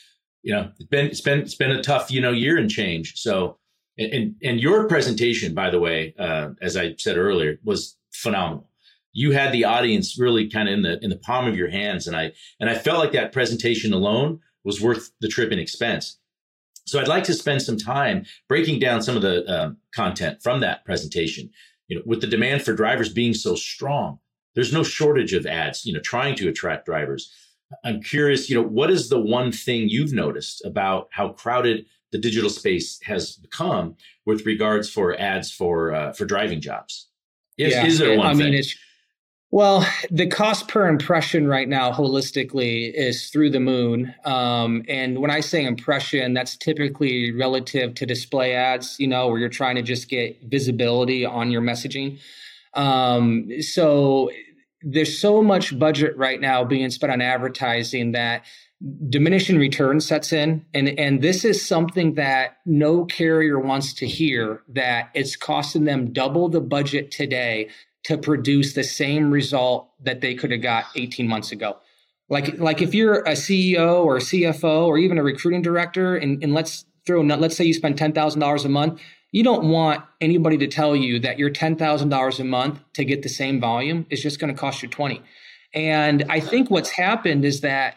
you 0.42 0.54
know, 0.54 0.70
it's 0.78 0.88
been, 0.88 1.06
it's 1.06 1.20
been, 1.20 1.40
it's 1.40 1.54
been 1.54 1.72
a 1.72 1.82
tough, 1.82 2.10
you 2.10 2.20
know, 2.20 2.32
year 2.32 2.56
and 2.56 2.70
change. 2.70 3.14
So, 3.16 3.58
and, 4.00 4.34
and 4.42 4.60
your 4.60 4.88
presentation, 4.88 5.54
by 5.54 5.70
the 5.70 5.78
way, 5.78 6.14
uh, 6.18 6.50
as 6.62 6.76
I 6.76 6.94
said 6.96 7.16
earlier, 7.16 7.58
was 7.64 7.96
phenomenal. 8.12 8.68
You 9.12 9.32
had 9.32 9.52
the 9.52 9.64
audience 9.64 10.18
really 10.18 10.48
kind 10.48 10.68
of 10.68 10.74
in 10.74 10.82
the 10.82 10.98
in 11.04 11.10
the 11.10 11.16
palm 11.16 11.46
of 11.46 11.56
your 11.56 11.68
hands 11.68 12.06
and 12.06 12.16
i 12.16 12.32
and 12.60 12.70
i 12.70 12.74
felt 12.74 13.00
like 13.00 13.12
that 13.12 13.32
presentation 13.32 13.92
alone 13.92 14.40
was 14.64 14.80
worth 14.80 15.10
the 15.20 15.28
trip 15.28 15.50
and 15.50 15.60
expense. 15.60 16.18
So 16.86 17.00
i'd 17.00 17.08
like 17.08 17.24
to 17.24 17.34
spend 17.34 17.62
some 17.62 17.76
time 17.76 18.24
breaking 18.48 18.78
down 18.78 19.02
some 19.02 19.16
of 19.16 19.22
the 19.22 19.44
uh, 19.46 19.72
content 19.94 20.42
from 20.42 20.60
that 20.60 20.84
presentation. 20.84 21.50
You 21.88 21.96
know 21.96 22.02
with 22.06 22.20
the 22.20 22.28
demand 22.28 22.62
for 22.62 22.72
drivers 22.72 23.12
being 23.12 23.34
so 23.34 23.56
strong 23.56 24.20
there's 24.54 24.72
no 24.72 24.84
shortage 24.84 25.32
of 25.32 25.44
ads 25.44 25.84
you 25.84 25.92
know 25.92 26.00
trying 26.00 26.36
to 26.36 26.48
attract 26.48 26.86
drivers. 26.86 27.32
I'm 27.84 28.00
curious 28.02 28.48
you 28.48 28.54
know 28.54 28.66
what 28.66 28.90
is 28.90 29.08
the 29.08 29.20
one 29.20 29.50
thing 29.50 29.88
you've 29.88 30.12
noticed 30.12 30.64
about 30.64 31.08
how 31.10 31.30
crowded 31.30 31.86
the 32.12 32.18
digital 32.18 32.50
space 32.50 33.00
has 33.04 33.36
become 33.36 33.96
with 34.26 34.44
regards 34.46 34.90
for 34.90 35.18
ads 35.18 35.50
for 35.52 35.94
uh, 35.94 36.12
for 36.12 36.24
driving 36.24 36.60
jobs 36.60 37.08
is, 37.56 37.72
yeah, 37.74 37.86
is 37.86 37.98
there 37.98 38.16
one 38.16 38.26
I 38.26 38.30
thing? 38.34 38.38
mean, 38.38 38.54
it's 38.54 38.74
well, 39.52 39.84
the 40.12 40.28
cost 40.28 40.68
per 40.68 40.86
impression 40.86 41.48
right 41.48 41.68
now, 41.68 41.90
holistically, 41.90 42.92
is 42.94 43.30
through 43.30 43.50
the 43.50 43.58
moon. 43.58 44.14
Um, 44.24 44.84
and 44.86 45.18
when 45.18 45.32
I 45.32 45.40
say 45.40 45.64
impression, 45.64 46.34
that's 46.34 46.56
typically 46.56 47.32
relative 47.32 47.94
to 47.96 48.06
display 48.06 48.54
ads, 48.54 48.94
you 49.00 49.08
know, 49.08 49.26
where 49.26 49.40
you're 49.40 49.48
trying 49.48 49.74
to 49.74 49.82
just 49.82 50.08
get 50.08 50.40
visibility 50.44 51.24
on 51.24 51.50
your 51.50 51.62
messaging. 51.62 52.20
Um, 52.74 53.50
so 53.60 54.30
there's 54.82 55.18
so 55.18 55.42
much 55.42 55.76
budget 55.76 56.16
right 56.16 56.40
now 56.40 56.62
being 56.62 56.88
spent 56.90 57.12
on 57.12 57.20
advertising 57.20 58.12
that 58.12 58.44
diminishing 59.10 59.58
return 59.58 60.00
sets 60.00 60.32
in 60.32 60.64
and 60.72 60.88
and 60.98 61.20
this 61.20 61.44
is 61.44 61.62
something 61.62 62.14
that 62.14 62.56
no 62.64 63.04
carrier 63.04 63.58
wants 63.58 63.92
to 63.92 64.06
hear 64.06 64.62
that 64.68 65.10
it's 65.12 65.36
costing 65.36 65.84
them 65.84 66.14
double 66.14 66.48
the 66.48 66.62
budget 66.62 67.10
today 67.10 67.68
to 68.04 68.16
produce 68.16 68.72
the 68.72 68.84
same 68.84 69.30
result 69.30 69.90
that 70.02 70.20
they 70.20 70.34
could 70.34 70.50
have 70.50 70.62
got 70.62 70.86
18 70.96 71.28
months 71.28 71.52
ago. 71.52 71.76
Like, 72.28 72.58
like 72.58 72.80
if 72.80 72.94
you're 72.94 73.20
a 73.20 73.32
CEO 73.32 74.04
or 74.04 74.16
a 74.16 74.20
CFO 74.20 74.86
or 74.86 74.98
even 74.98 75.18
a 75.18 75.22
recruiting 75.22 75.62
director, 75.62 76.16
and, 76.16 76.42
and 76.42 76.54
let's 76.54 76.84
throw, 77.06 77.20
let's 77.22 77.56
say 77.56 77.64
you 77.64 77.74
spend 77.74 77.98
$10,000 77.98 78.64
a 78.64 78.68
month, 78.68 79.00
you 79.32 79.42
don't 79.44 79.68
want 79.68 80.02
anybody 80.20 80.56
to 80.58 80.66
tell 80.66 80.96
you 80.96 81.18
that 81.20 81.38
your 81.38 81.50
$10,000 81.50 82.40
a 82.40 82.44
month 82.44 82.80
to 82.94 83.04
get 83.04 83.22
the 83.22 83.28
same 83.28 83.60
volume 83.60 84.06
is 84.10 84.22
just 84.22 84.38
going 84.38 84.52
to 84.52 84.58
cost 84.58 84.82
you 84.82 84.88
20. 84.88 85.22
And 85.74 86.24
I 86.28 86.40
think 86.40 86.70
what's 86.70 86.90
happened 86.90 87.44
is 87.44 87.60
that 87.60 87.96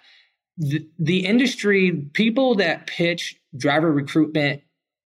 the, 0.57 1.25
industry, 1.25 1.91
people 2.13 2.55
that 2.55 2.87
pitch 2.87 3.39
driver 3.55 3.91
recruitment 3.91 4.61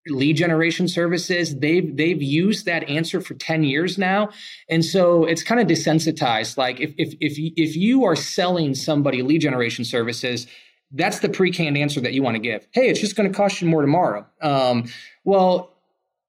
lead 0.07 0.35
generation 0.35 0.87
services 0.87 1.59
they've 1.59 1.95
they've 1.95 2.23
used 2.23 2.65
that 2.65 2.87
answer 2.89 3.21
for 3.21 3.35
10 3.35 3.63
years 3.63 3.99
now. 3.99 4.29
And 4.67 4.83
so 4.83 5.25
it's 5.25 5.43
kind 5.43 5.61
of 5.61 5.67
desensitized. 5.67 6.57
Like 6.57 6.79
if 6.79 6.93
if 6.97 7.13
if 7.19 7.33
if 7.37 7.75
you 7.75 8.03
are 8.05 8.15
selling 8.15 8.73
somebody 8.73 9.21
lead 9.21 9.41
generation 9.41 9.85
services 9.85 10.47
that's 10.93 11.19
the 11.19 11.29
pre-canned 11.29 11.77
answer 11.77 12.01
that 12.01 12.13
you 12.13 12.23
want 12.23 12.35
to 12.35 12.41
give. 12.41 12.67
Hey 12.71 12.89
it's 12.89 12.99
just 12.99 13.15
going 13.15 13.31
to 13.31 13.35
cost 13.35 13.61
you 13.61 13.67
more 13.67 13.81
tomorrow. 13.81 14.25
Um, 14.41 14.85
well 15.23 15.71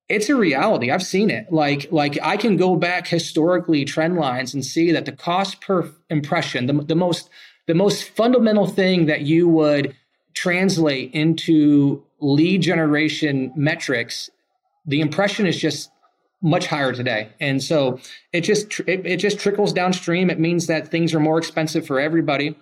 it's 0.08 0.28
a 0.28 0.36
reality. 0.36 0.90
I've 0.90 1.02
seen 1.02 1.30
it. 1.30 1.50
Like 1.50 1.90
like 1.90 2.18
i 2.22 2.36
can 2.36 2.58
go 2.58 2.76
back 2.76 3.08
historically 3.08 3.86
trend 3.86 4.16
lines 4.16 4.52
and 4.52 4.62
see 4.62 4.92
that 4.92 5.06
the 5.06 5.12
cost 5.12 5.62
per 5.62 5.90
impression 6.10 6.66
the, 6.66 6.74
the 6.74 6.94
most 6.94 7.30
the 7.66 7.74
most 7.74 8.04
fundamental 8.04 8.66
thing 8.66 9.06
that 9.06 9.22
you 9.22 9.48
would 9.48 9.96
translate 10.34 11.12
into 11.12 12.02
lead 12.20 12.62
generation 12.62 13.52
metrics, 13.56 14.30
the 14.86 15.00
impression 15.00 15.46
is 15.46 15.56
just 15.56 15.90
much 16.42 16.66
higher 16.66 16.92
today. 16.92 17.30
And 17.40 17.62
so 17.62 18.00
it 18.32 18.40
just 18.40 18.80
it, 18.80 19.06
it 19.06 19.18
just 19.18 19.38
trickles 19.38 19.72
downstream. 19.72 20.28
It 20.28 20.40
means 20.40 20.66
that 20.66 20.88
things 20.88 21.14
are 21.14 21.20
more 21.20 21.38
expensive 21.38 21.86
for 21.86 22.00
everybody. 22.00 22.56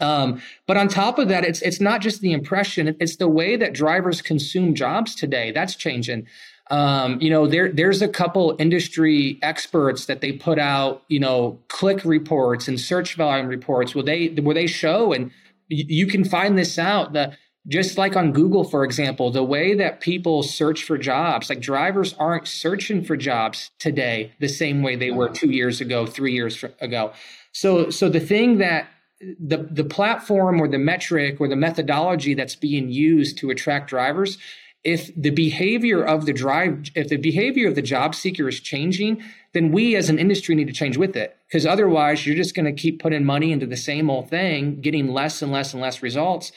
Um, 0.00 0.42
but 0.66 0.76
on 0.76 0.88
top 0.88 1.18
of 1.18 1.28
that, 1.28 1.44
it's 1.44 1.62
it's 1.62 1.80
not 1.80 2.00
just 2.00 2.20
the 2.20 2.32
impression; 2.32 2.96
it's 2.98 3.16
the 3.16 3.28
way 3.28 3.56
that 3.56 3.74
drivers 3.74 4.22
consume 4.22 4.74
jobs 4.74 5.14
today. 5.14 5.52
That's 5.52 5.76
changing. 5.76 6.26
Um, 6.70 7.20
you 7.20 7.28
know, 7.28 7.46
there 7.46 7.70
there's 7.70 8.00
a 8.00 8.08
couple 8.08 8.56
industry 8.58 9.38
experts 9.42 10.06
that 10.06 10.20
they 10.20 10.32
put 10.32 10.58
out, 10.58 11.02
you 11.08 11.20
know, 11.20 11.58
click 11.68 12.04
reports 12.04 12.68
and 12.68 12.80
search 12.80 13.16
volume 13.16 13.48
reports 13.48 13.94
where 13.94 14.04
they 14.04 14.28
where 14.28 14.54
they 14.54 14.66
show 14.66 15.12
and 15.12 15.30
you 15.68 16.06
can 16.06 16.24
find 16.24 16.56
this 16.56 16.78
out. 16.78 17.12
The 17.12 17.36
just 17.66 17.96
like 17.96 18.14
on 18.14 18.32
Google, 18.32 18.64
for 18.64 18.84
example, 18.84 19.30
the 19.30 19.42
way 19.42 19.74
that 19.74 20.00
people 20.00 20.42
search 20.42 20.84
for 20.84 20.98
jobs, 20.98 21.48
like 21.48 21.60
drivers 21.60 22.14
aren't 22.18 22.46
searching 22.46 23.02
for 23.02 23.16
jobs 23.16 23.70
today 23.78 24.32
the 24.38 24.48
same 24.48 24.82
way 24.82 24.96
they 24.96 25.10
were 25.10 25.30
two 25.30 25.50
years 25.50 25.80
ago, 25.80 26.04
three 26.04 26.32
years 26.32 26.62
ago. 26.80 27.12
So, 27.52 27.88
so 27.88 28.08
the 28.08 28.20
thing 28.20 28.58
that 28.58 28.88
the 29.20 29.68
the 29.70 29.84
platform 29.84 30.60
or 30.60 30.68
the 30.68 30.78
metric 30.78 31.40
or 31.40 31.48
the 31.48 31.56
methodology 31.56 32.34
that's 32.34 32.56
being 32.56 32.90
used 32.90 33.38
to 33.38 33.50
attract 33.50 33.88
drivers 33.88 34.36
if 34.84 35.10
the 35.16 35.30
behavior 35.30 36.04
of 36.04 36.26
the 36.26 36.32
drive 36.32 36.90
if 36.94 37.08
the 37.08 37.16
behavior 37.16 37.68
of 37.68 37.74
the 37.74 37.82
job 37.82 38.14
seeker 38.14 38.48
is 38.48 38.60
changing 38.60 39.22
then 39.54 39.72
we 39.72 39.96
as 39.96 40.10
an 40.10 40.18
industry 40.18 40.54
need 40.54 40.66
to 40.66 40.72
change 40.74 40.96
with 40.96 41.16
it. 41.16 41.36
Because 41.48 41.64
otherwise 41.64 42.26
you're 42.26 42.36
just 42.36 42.54
going 42.54 42.66
to 42.66 42.72
keep 42.72 43.00
putting 43.00 43.24
money 43.24 43.52
into 43.52 43.66
the 43.66 43.76
same 43.76 44.10
old 44.10 44.28
thing 44.28 44.80
getting 44.80 45.08
less 45.08 45.40
and 45.40 45.50
less 45.50 45.72
and 45.72 45.80
less 45.80 46.02
results. 46.02 46.52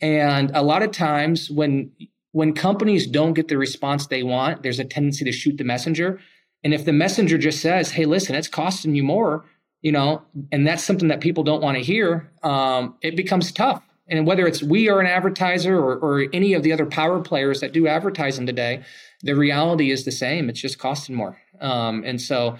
And 0.00 0.50
a 0.54 0.62
lot 0.62 0.82
of 0.82 0.90
times 0.90 1.50
when 1.50 1.90
when 2.32 2.54
companies 2.54 3.06
don't 3.06 3.34
get 3.34 3.48
the 3.48 3.58
response 3.58 4.06
they 4.06 4.22
want 4.22 4.62
there's 4.62 4.78
a 4.78 4.84
tendency 4.84 5.24
to 5.24 5.32
shoot 5.32 5.56
the 5.56 5.64
messenger. 5.64 6.20
And 6.64 6.74
if 6.74 6.84
the 6.84 6.92
messenger 6.92 7.38
just 7.38 7.60
says 7.60 7.90
hey 7.92 8.04
listen 8.04 8.34
it's 8.34 8.48
costing 8.48 8.94
you 8.94 9.02
more 9.02 9.44
you 9.80 9.92
know 9.92 10.22
and 10.50 10.66
that's 10.66 10.84
something 10.84 11.08
that 11.08 11.20
people 11.20 11.42
don't 11.42 11.62
want 11.62 11.76
to 11.76 11.82
hear 11.82 12.30
um, 12.42 12.96
it 13.00 13.16
becomes 13.16 13.50
tough 13.50 13.82
and 14.08 14.26
whether 14.26 14.46
it's 14.46 14.62
we 14.62 14.88
are 14.88 15.00
an 15.00 15.06
advertiser 15.06 15.78
or, 15.78 15.96
or 15.96 16.26
any 16.32 16.54
of 16.54 16.62
the 16.62 16.72
other 16.72 16.86
power 16.86 17.20
players 17.20 17.60
that 17.60 17.72
do 17.72 17.86
advertising 17.86 18.46
today, 18.46 18.82
the 19.22 19.34
reality 19.34 19.90
is 19.90 20.04
the 20.04 20.12
same. 20.12 20.48
It's 20.48 20.60
just 20.60 20.78
costing 20.78 21.14
more. 21.14 21.38
Um, 21.60 22.02
and 22.04 22.20
so, 22.20 22.58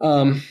um, 0.00 0.42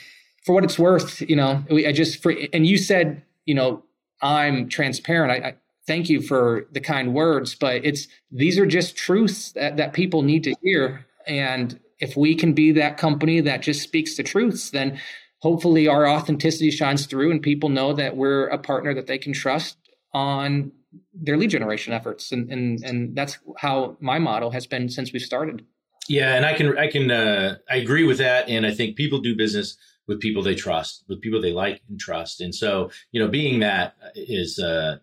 for 0.45 0.53
what 0.53 0.63
it's 0.63 0.79
worth, 0.79 1.21
you 1.21 1.35
know, 1.35 1.63
I 1.69 1.91
just 1.91 2.21
for 2.21 2.33
and 2.53 2.65
you 2.65 2.77
said, 2.77 3.23
you 3.45 3.55
know, 3.55 3.83
I'm 4.21 4.69
transparent. 4.69 5.43
I, 5.43 5.49
I 5.49 5.55
thank 5.87 6.09
you 6.09 6.21
for 6.21 6.67
the 6.71 6.79
kind 6.79 7.13
words, 7.13 7.55
but 7.55 7.83
it's 7.83 8.07
these 8.31 8.59
are 8.59 8.65
just 8.65 8.95
truths 8.95 9.51
that, 9.53 9.77
that 9.77 9.93
people 9.93 10.21
need 10.21 10.43
to 10.43 10.53
hear. 10.61 11.05
And 11.25 11.79
if 11.99 12.15
we 12.15 12.35
can 12.35 12.53
be 12.53 12.71
that 12.73 12.97
company 12.97 13.41
that 13.41 13.61
just 13.61 13.81
speaks 13.81 14.15
the 14.15 14.23
truths, 14.23 14.69
then 14.69 14.99
hopefully 15.39 15.87
our 15.87 16.07
authenticity 16.07 16.71
shines 16.71 17.05
through 17.05 17.31
and 17.31 17.41
people 17.41 17.69
know 17.69 17.93
that 17.93 18.15
we're 18.15 18.47
a 18.47 18.57
partner 18.57 18.93
that 18.93 19.07
they 19.07 19.17
can 19.17 19.33
trust 19.33 19.77
on 20.17 20.71
their 21.13 21.37
lead 21.37 21.51
generation 21.51 21.93
efforts. 21.93 22.31
And 22.31 22.51
and 22.51 22.83
and 22.83 23.15
that's 23.15 23.37
how 23.57 23.97
my 23.99 24.19
model 24.19 24.51
has 24.51 24.65
been 24.65 24.89
since 24.89 25.13
we 25.13 25.19
started. 25.19 25.65
Yeah 26.09 26.35
and 26.35 26.45
i 26.45 26.53
can 26.53 26.77
i 26.77 26.87
can 26.87 27.11
uh, 27.11 27.57
i 27.69 27.75
agree 27.75 28.05
with 28.05 28.17
that. 28.17 28.49
And 28.49 28.65
i 28.65 28.73
think 28.73 28.95
people 28.95 29.19
do 29.19 29.35
business 29.35 29.77
with 30.07 30.21
people 30.21 30.41
they 30.41 30.55
trust 30.55 31.03
with 31.09 31.21
people 31.21 31.41
they 31.41 31.53
like 31.53 31.81
and 31.89 31.99
trust. 31.99 32.41
And 32.41 32.53
so 32.53 32.89
you 33.11 33.19
know 33.21 33.29
being 33.29 33.59
that 33.59 33.95
is 34.15 34.59
uh 34.59 34.97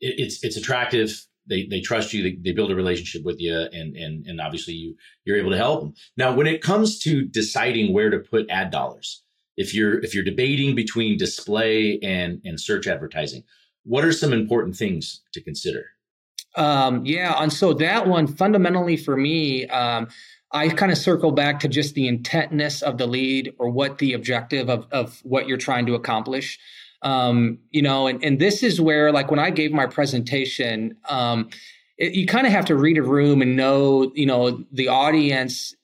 it, 0.00 0.14
it's 0.22 0.44
it's 0.44 0.56
attractive. 0.56 1.10
They 1.48 1.66
they 1.66 1.80
trust 1.80 2.12
you. 2.12 2.22
They, 2.22 2.36
they 2.44 2.52
build 2.52 2.70
a 2.70 2.76
relationship 2.76 3.22
with 3.24 3.40
you 3.40 3.56
and 3.78 3.96
and 3.96 4.26
and 4.26 4.40
obviously 4.40 4.74
you 4.74 4.96
you're 5.24 5.40
able 5.42 5.50
to 5.50 5.62
help 5.66 5.80
them. 5.80 5.94
Now 6.16 6.34
when 6.38 6.46
it 6.46 6.62
comes 6.62 6.98
to 7.00 7.12
deciding 7.40 7.92
where 7.94 8.10
to 8.10 8.18
put 8.18 8.50
ad 8.50 8.70
dollars 8.70 9.24
if 9.56 9.74
you're 9.74 9.98
if 10.06 10.14
you're 10.14 10.30
debating 10.32 10.74
between 10.74 11.18
display 11.18 11.98
and 12.02 12.40
and 12.44 12.60
search 12.60 12.86
advertising 12.86 13.42
what 13.84 14.04
are 14.04 14.12
some 14.12 14.32
important 14.32 14.76
things 14.76 15.20
to 15.32 15.42
consider? 15.42 15.86
Um, 16.56 17.04
yeah, 17.06 17.40
and 17.40 17.52
so 17.52 17.72
that 17.74 18.06
one 18.06 18.26
fundamentally 18.26 18.96
for 18.96 19.16
me, 19.16 19.66
um, 19.66 20.08
I 20.52 20.68
kind 20.68 20.90
of 20.90 20.98
circle 20.98 21.30
back 21.30 21.60
to 21.60 21.68
just 21.68 21.94
the 21.94 22.08
intentness 22.08 22.82
of 22.82 22.98
the 22.98 23.06
lead 23.06 23.54
or 23.58 23.70
what 23.70 23.98
the 23.98 24.14
objective 24.14 24.68
of, 24.68 24.86
of 24.90 25.20
what 25.22 25.46
you're 25.46 25.58
trying 25.58 25.86
to 25.86 25.94
accomplish. 25.94 26.58
Um, 27.02 27.58
you 27.70 27.82
know, 27.82 28.08
and, 28.08 28.22
and 28.22 28.38
this 28.38 28.62
is 28.62 28.80
where, 28.80 29.12
like, 29.12 29.30
when 29.30 29.38
I 29.38 29.50
gave 29.50 29.72
my 29.72 29.86
presentation, 29.86 30.96
um, 31.08 31.48
it, 31.96 32.14
you 32.14 32.26
kind 32.26 32.46
of 32.46 32.52
have 32.52 32.64
to 32.66 32.74
read 32.74 32.98
a 32.98 33.02
room 33.02 33.42
and 33.42 33.56
know, 33.56 34.10
you 34.14 34.26
know, 34.26 34.64
the 34.72 34.88
audience 34.88 35.74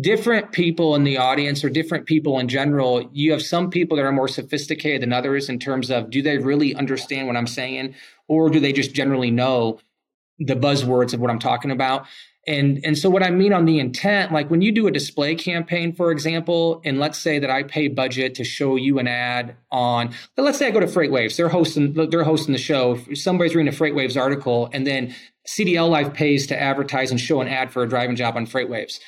different 0.00 0.52
people 0.52 0.94
in 0.94 1.04
the 1.04 1.18
audience 1.18 1.62
or 1.62 1.68
different 1.68 2.06
people 2.06 2.38
in 2.38 2.48
general 2.48 3.08
you 3.12 3.32
have 3.32 3.42
some 3.42 3.68
people 3.68 3.96
that 3.96 4.04
are 4.04 4.12
more 4.12 4.28
sophisticated 4.28 5.02
than 5.02 5.12
others 5.12 5.48
in 5.50 5.58
terms 5.58 5.90
of 5.90 6.08
do 6.08 6.22
they 6.22 6.38
really 6.38 6.74
understand 6.74 7.26
what 7.26 7.36
i'm 7.36 7.46
saying? 7.46 7.94
Or 8.28 8.48
do 8.48 8.60
they 8.60 8.72
just 8.72 8.94
generally 8.94 9.30
know 9.30 9.78
the 10.38 10.54
buzzwords 10.54 11.12
of 11.12 11.20
what 11.20 11.30
i'm 11.30 11.38
talking 11.38 11.70
about? 11.70 12.06
And 12.46 12.80
and 12.82 12.96
so 12.96 13.10
what 13.10 13.22
i 13.22 13.30
mean 13.30 13.52
on 13.52 13.66
the 13.66 13.78
intent 13.78 14.32
like 14.32 14.50
when 14.50 14.62
you 14.62 14.72
do 14.72 14.88
a 14.88 14.90
display 14.90 15.36
campaign 15.36 15.92
for 15.92 16.10
example 16.10 16.80
and 16.84 16.98
let's 16.98 17.18
say 17.18 17.38
that 17.38 17.50
i 17.50 17.62
pay 17.62 17.86
budget 17.86 18.34
to 18.34 18.42
show 18.42 18.74
you 18.74 18.98
an 18.98 19.06
ad 19.06 19.54
on 19.70 20.12
let's 20.36 20.58
say 20.58 20.66
i 20.66 20.72
go 20.72 20.80
to 20.80 20.86
freightwaves 20.86 21.36
they're 21.36 21.50
hosting 21.50 21.92
they're 21.92 22.24
hosting 22.24 22.50
the 22.50 22.58
show 22.58 22.98
somebody's 23.14 23.54
reading 23.54 23.72
a 23.72 23.76
freightwaves 23.76 24.20
article 24.20 24.68
and 24.72 24.88
then 24.88 25.14
cdl 25.46 25.88
life 25.88 26.12
pays 26.14 26.48
to 26.48 26.60
advertise 26.60 27.12
and 27.12 27.20
show 27.20 27.40
an 27.40 27.46
ad 27.46 27.70
for 27.70 27.84
a 27.84 27.88
driving 27.88 28.16
job 28.16 28.34
on 28.34 28.44
freightwaves 28.44 28.98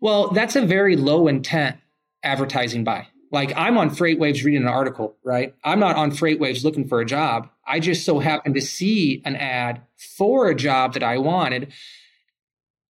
well, 0.00 0.28
that's 0.28 0.56
a 0.56 0.62
very 0.62 0.96
low 0.96 1.28
intent 1.28 1.76
advertising 2.22 2.84
buy. 2.84 3.06
Like 3.30 3.52
I'm 3.56 3.78
on 3.78 3.90
FreightWaves 3.90 4.44
reading 4.44 4.62
an 4.62 4.68
article, 4.68 5.16
right? 5.22 5.54
I'm 5.62 5.78
not 5.78 5.96
on 5.96 6.10
FreightWaves 6.10 6.64
looking 6.64 6.88
for 6.88 7.00
a 7.00 7.06
job. 7.06 7.48
I 7.64 7.78
just 7.78 8.04
so 8.04 8.18
happened 8.18 8.56
to 8.56 8.60
see 8.60 9.22
an 9.24 9.36
ad 9.36 9.82
for 9.96 10.48
a 10.48 10.54
job 10.54 10.94
that 10.94 11.04
I 11.04 11.18
wanted. 11.18 11.72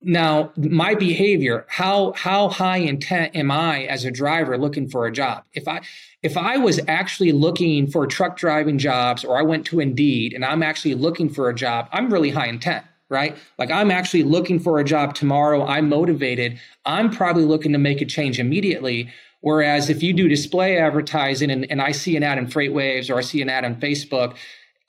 Now, 0.02 0.52
my 0.56 0.94
behavior, 0.94 1.66
how 1.68 2.14
how 2.16 2.48
high 2.48 2.78
intent 2.78 3.36
am 3.36 3.50
I 3.50 3.82
as 3.84 4.06
a 4.06 4.10
driver 4.10 4.56
looking 4.56 4.88
for 4.88 5.06
a 5.06 5.12
job? 5.12 5.44
If 5.52 5.68
I 5.68 5.82
if 6.22 6.38
I 6.38 6.56
was 6.56 6.80
actually 6.88 7.32
looking 7.32 7.86
for 7.86 8.06
truck 8.06 8.38
driving 8.38 8.78
jobs 8.78 9.24
or 9.24 9.36
I 9.36 9.42
went 9.42 9.66
to 9.66 9.80
Indeed 9.80 10.32
and 10.32 10.42
I'm 10.42 10.62
actually 10.62 10.94
looking 10.94 11.28
for 11.28 11.50
a 11.50 11.54
job, 11.54 11.86
I'm 11.92 12.10
really 12.10 12.30
high 12.30 12.46
intent 12.46 12.86
right? 13.10 13.36
Like 13.58 13.70
I'm 13.70 13.90
actually 13.90 14.22
looking 14.22 14.60
for 14.60 14.78
a 14.78 14.84
job 14.84 15.14
tomorrow. 15.14 15.66
I'm 15.66 15.88
motivated. 15.88 16.58
I'm 16.86 17.10
probably 17.10 17.44
looking 17.44 17.72
to 17.72 17.78
make 17.78 18.00
a 18.00 18.06
change 18.06 18.38
immediately. 18.38 19.12
Whereas 19.40 19.90
if 19.90 20.02
you 20.02 20.12
do 20.12 20.28
display 20.28 20.78
advertising 20.78 21.50
and, 21.50 21.70
and 21.70 21.82
I 21.82 21.92
see 21.92 22.16
an 22.16 22.22
ad 22.22 22.38
in 22.38 22.46
FreightWaves 22.46 23.10
or 23.10 23.18
I 23.18 23.22
see 23.22 23.42
an 23.42 23.48
ad 23.48 23.64
on 23.64 23.76
Facebook, 23.76 24.36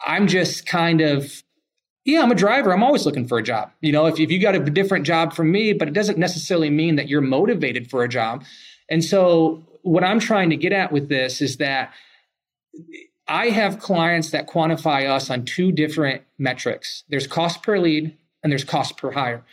I'm 0.06 0.28
just 0.28 0.66
kind 0.66 1.02
of, 1.02 1.44
yeah, 2.06 2.22
I'm 2.22 2.32
a 2.32 2.36
driver. 2.36 2.74
I'm 2.74 2.84
always 2.84 3.06
looking 3.06 3.28
for 3.28 3.38
a 3.38 3.44
job. 3.44 3.72
You 3.82 3.92
know, 3.92 4.06
if, 4.06 4.20
if 4.20 4.30
you 4.30 4.40
got 4.40 4.56
a 4.56 4.60
different 4.60 5.06
job 5.06 5.34
from 5.34 5.52
me, 5.52 5.74
but 5.74 5.88
it 5.88 5.94
doesn't 5.94 6.18
necessarily 6.18 6.70
mean 6.70 6.96
that 6.98 7.08
you're 7.08 7.22
motivated 7.22 7.90
for 7.90 8.04
a 8.04 8.10
job. 8.10 8.44
And 8.90 9.04
so 9.04 9.64
what 9.84 10.04
I'm 10.04 10.20
trying 10.20 10.50
to 10.50 10.58
get 10.58 10.74
at 10.74 10.92
with 10.92 11.10
this 11.10 11.42
is 11.42 11.58
that 11.58 11.94
I 13.32 13.48
have 13.52 13.80
clients 13.80 14.32
that 14.32 14.50
quantify 14.50 15.10
us 15.10 15.30
on 15.30 15.46
two 15.46 15.72
different 15.72 16.24
metrics. 16.38 17.06
There's 17.08 17.28
cost 17.28 17.64
per 17.64 17.80
lead 17.80 18.18
and 18.44 18.52
there's 18.52 18.66
cost 18.66 18.98
per 18.98 19.12
hire. 19.12 19.46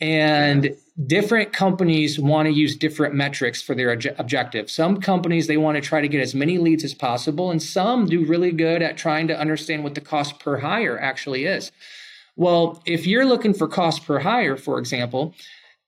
And 0.00 0.76
different 1.04 1.52
companies 1.52 2.16
want 2.16 2.46
to 2.46 2.52
use 2.52 2.76
different 2.76 3.16
metrics 3.16 3.60
for 3.60 3.74
their 3.74 3.96
obje- 3.96 4.16
objective. 4.20 4.70
Some 4.70 5.00
companies 5.00 5.48
they 5.48 5.56
want 5.56 5.74
to 5.74 5.80
try 5.80 6.00
to 6.00 6.06
get 6.06 6.20
as 6.20 6.32
many 6.32 6.58
leads 6.58 6.84
as 6.84 6.94
possible 6.94 7.50
and 7.50 7.60
some 7.60 8.06
do 8.06 8.24
really 8.24 8.52
good 8.52 8.82
at 8.82 8.96
trying 8.96 9.26
to 9.26 9.36
understand 9.38 9.82
what 9.82 9.96
the 9.96 10.00
cost 10.00 10.38
per 10.38 10.58
hire 10.58 10.96
actually 10.96 11.44
is. 11.44 11.72
Well, 12.36 12.84
if 12.86 13.04
you're 13.04 13.26
looking 13.26 13.52
for 13.52 13.66
cost 13.66 14.04
per 14.04 14.20
hire, 14.20 14.56
for 14.56 14.78
example, 14.78 15.34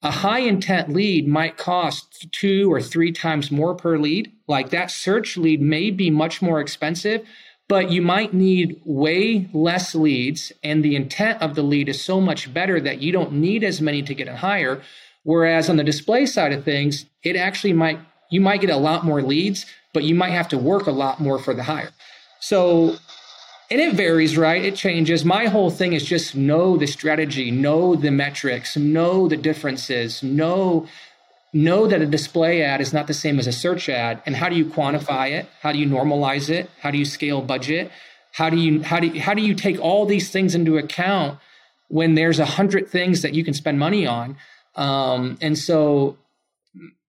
a 0.06 0.10
high 0.12 0.38
intent 0.38 0.92
lead 0.92 1.26
might 1.26 1.56
cost 1.56 2.28
two 2.30 2.72
or 2.72 2.80
three 2.80 3.10
times 3.10 3.50
more 3.50 3.74
per 3.74 3.98
lead. 3.98 4.30
Like 4.46 4.70
that 4.70 4.92
search 4.92 5.36
lead 5.36 5.60
may 5.60 5.90
be 5.90 6.10
much 6.10 6.40
more 6.40 6.60
expensive, 6.60 7.26
but 7.66 7.90
you 7.90 8.02
might 8.02 8.32
need 8.32 8.80
way 8.84 9.48
less 9.52 9.96
leads. 9.96 10.52
And 10.62 10.84
the 10.84 10.94
intent 10.94 11.42
of 11.42 11.56
the 11.56 11.64
lead 11.64 11.88
is 11.88 12.00
so 12.00 12.20
much 12.20 12.54
better 12.54 12.80
that 12.82 13.02
you 13.02 13.10
don't 13.10 13.32
need 13.32 13.64
as 13.64 13.80
many 13.80 14.00
to 14.02 14.14
get 14.14 14.28
a 14.28 14.36
hire. 14.36 14.80
Whereas 15.24 15.68
on 15.68 15.76
the 15.76 15.82
display 15.82 16.24
side 16.24 16.52
of 16.52 16.62
things, 16.64 17.06
it 17.24 17.34
actually 17.34 17.72
might, 17.72 17.98
you 18.30 18.40
might 18.40 18.60
get 18.60 18.70
a 18.70 18.76
lot 18.76 19.04
more 19.04 19.22
leads, 19.22 19.66
but 19.92 20.04
you 20.04 20.14
might 20.14 20.30
have 20.30 20.48
to 20.50 20.58
work 20.58 20.86
a 20.86 20.92
lot 20.92 21.18
more 21.18 21.40
for 21.40 21.52
the 21.52 21.64
hire. 21.64 21.90
So 22.38 22.94
and 23.70 23.80
it 23.80 23.94
varies, 23.94 24.36
right? 24.36 24.64
It 24.64 24.76
changes. 24.76 25.24
My 25.24 25.46
whole 25.46 25.70
thing 25.70 25.92
is 25.92 26.04
just 26.04 26.34
know 26.34 26.76
the 26.76 26.86
strategy, 26.86 27.50
know 27.50 27.96
the 27.96 28.10
metrics, 28.10 28.76
know 28.76 29.28
the 29.28 29.36
differences, 29.36 30.22
know 30.22 30.86
know 31.52 31.86
that 31.86 32.02
a 32.02 32.06
display 32.06 32.62
ad 32.62 32.82
is 32.82 32.92
not 32.92 33.06
the 33.06 33.14
same 33.14 33.38
as 33.38 33.46
a 33.46 33.52
search 33.52 33.88
ad. 33.88 34.20
And 34.26 34.36
how 34.36 34.48
do 34.48 34.56
you 34.56 34.66
quantify 34.66 35.30
it? 35.30 35.48
How 35.62 35.72
do 35.72 35.78
you 35.78 35.86
normalize 35.86 36.50
it? 36.50 36.70
How 36.80 36.90
do 36.90 36.98
you 36.98 37.04
scale 37.06 37.40
budget? 37.40 37.90
How 38.32 38.50
do 38.50 38.56
you 38.56 38.82
how 38.82 39.00
do 39.00 39.06
you, 39.06 39.20
how 39.20 39.34
do 39.34 39.42
you 39.42 39.54
take 39.54 39.80
all 39.80 40.06
these 40.06 40.30
things 40.30 40.54
into 40.54 40.76
account 40.76 41.38
when 41.88 42.14
there's 42.14 42.38
a 42.38 42.44
hundred 42.44 42.88
things 42.88 43.22
that 43.22 43.34
you 43.34 43.42
can 43.42 43.54
spend 43.54 43.78
money 43.78 44.06
on? 44.06 44.36
Um, 44.74 45.38
and 45.40 45.56
so 45.56 46.18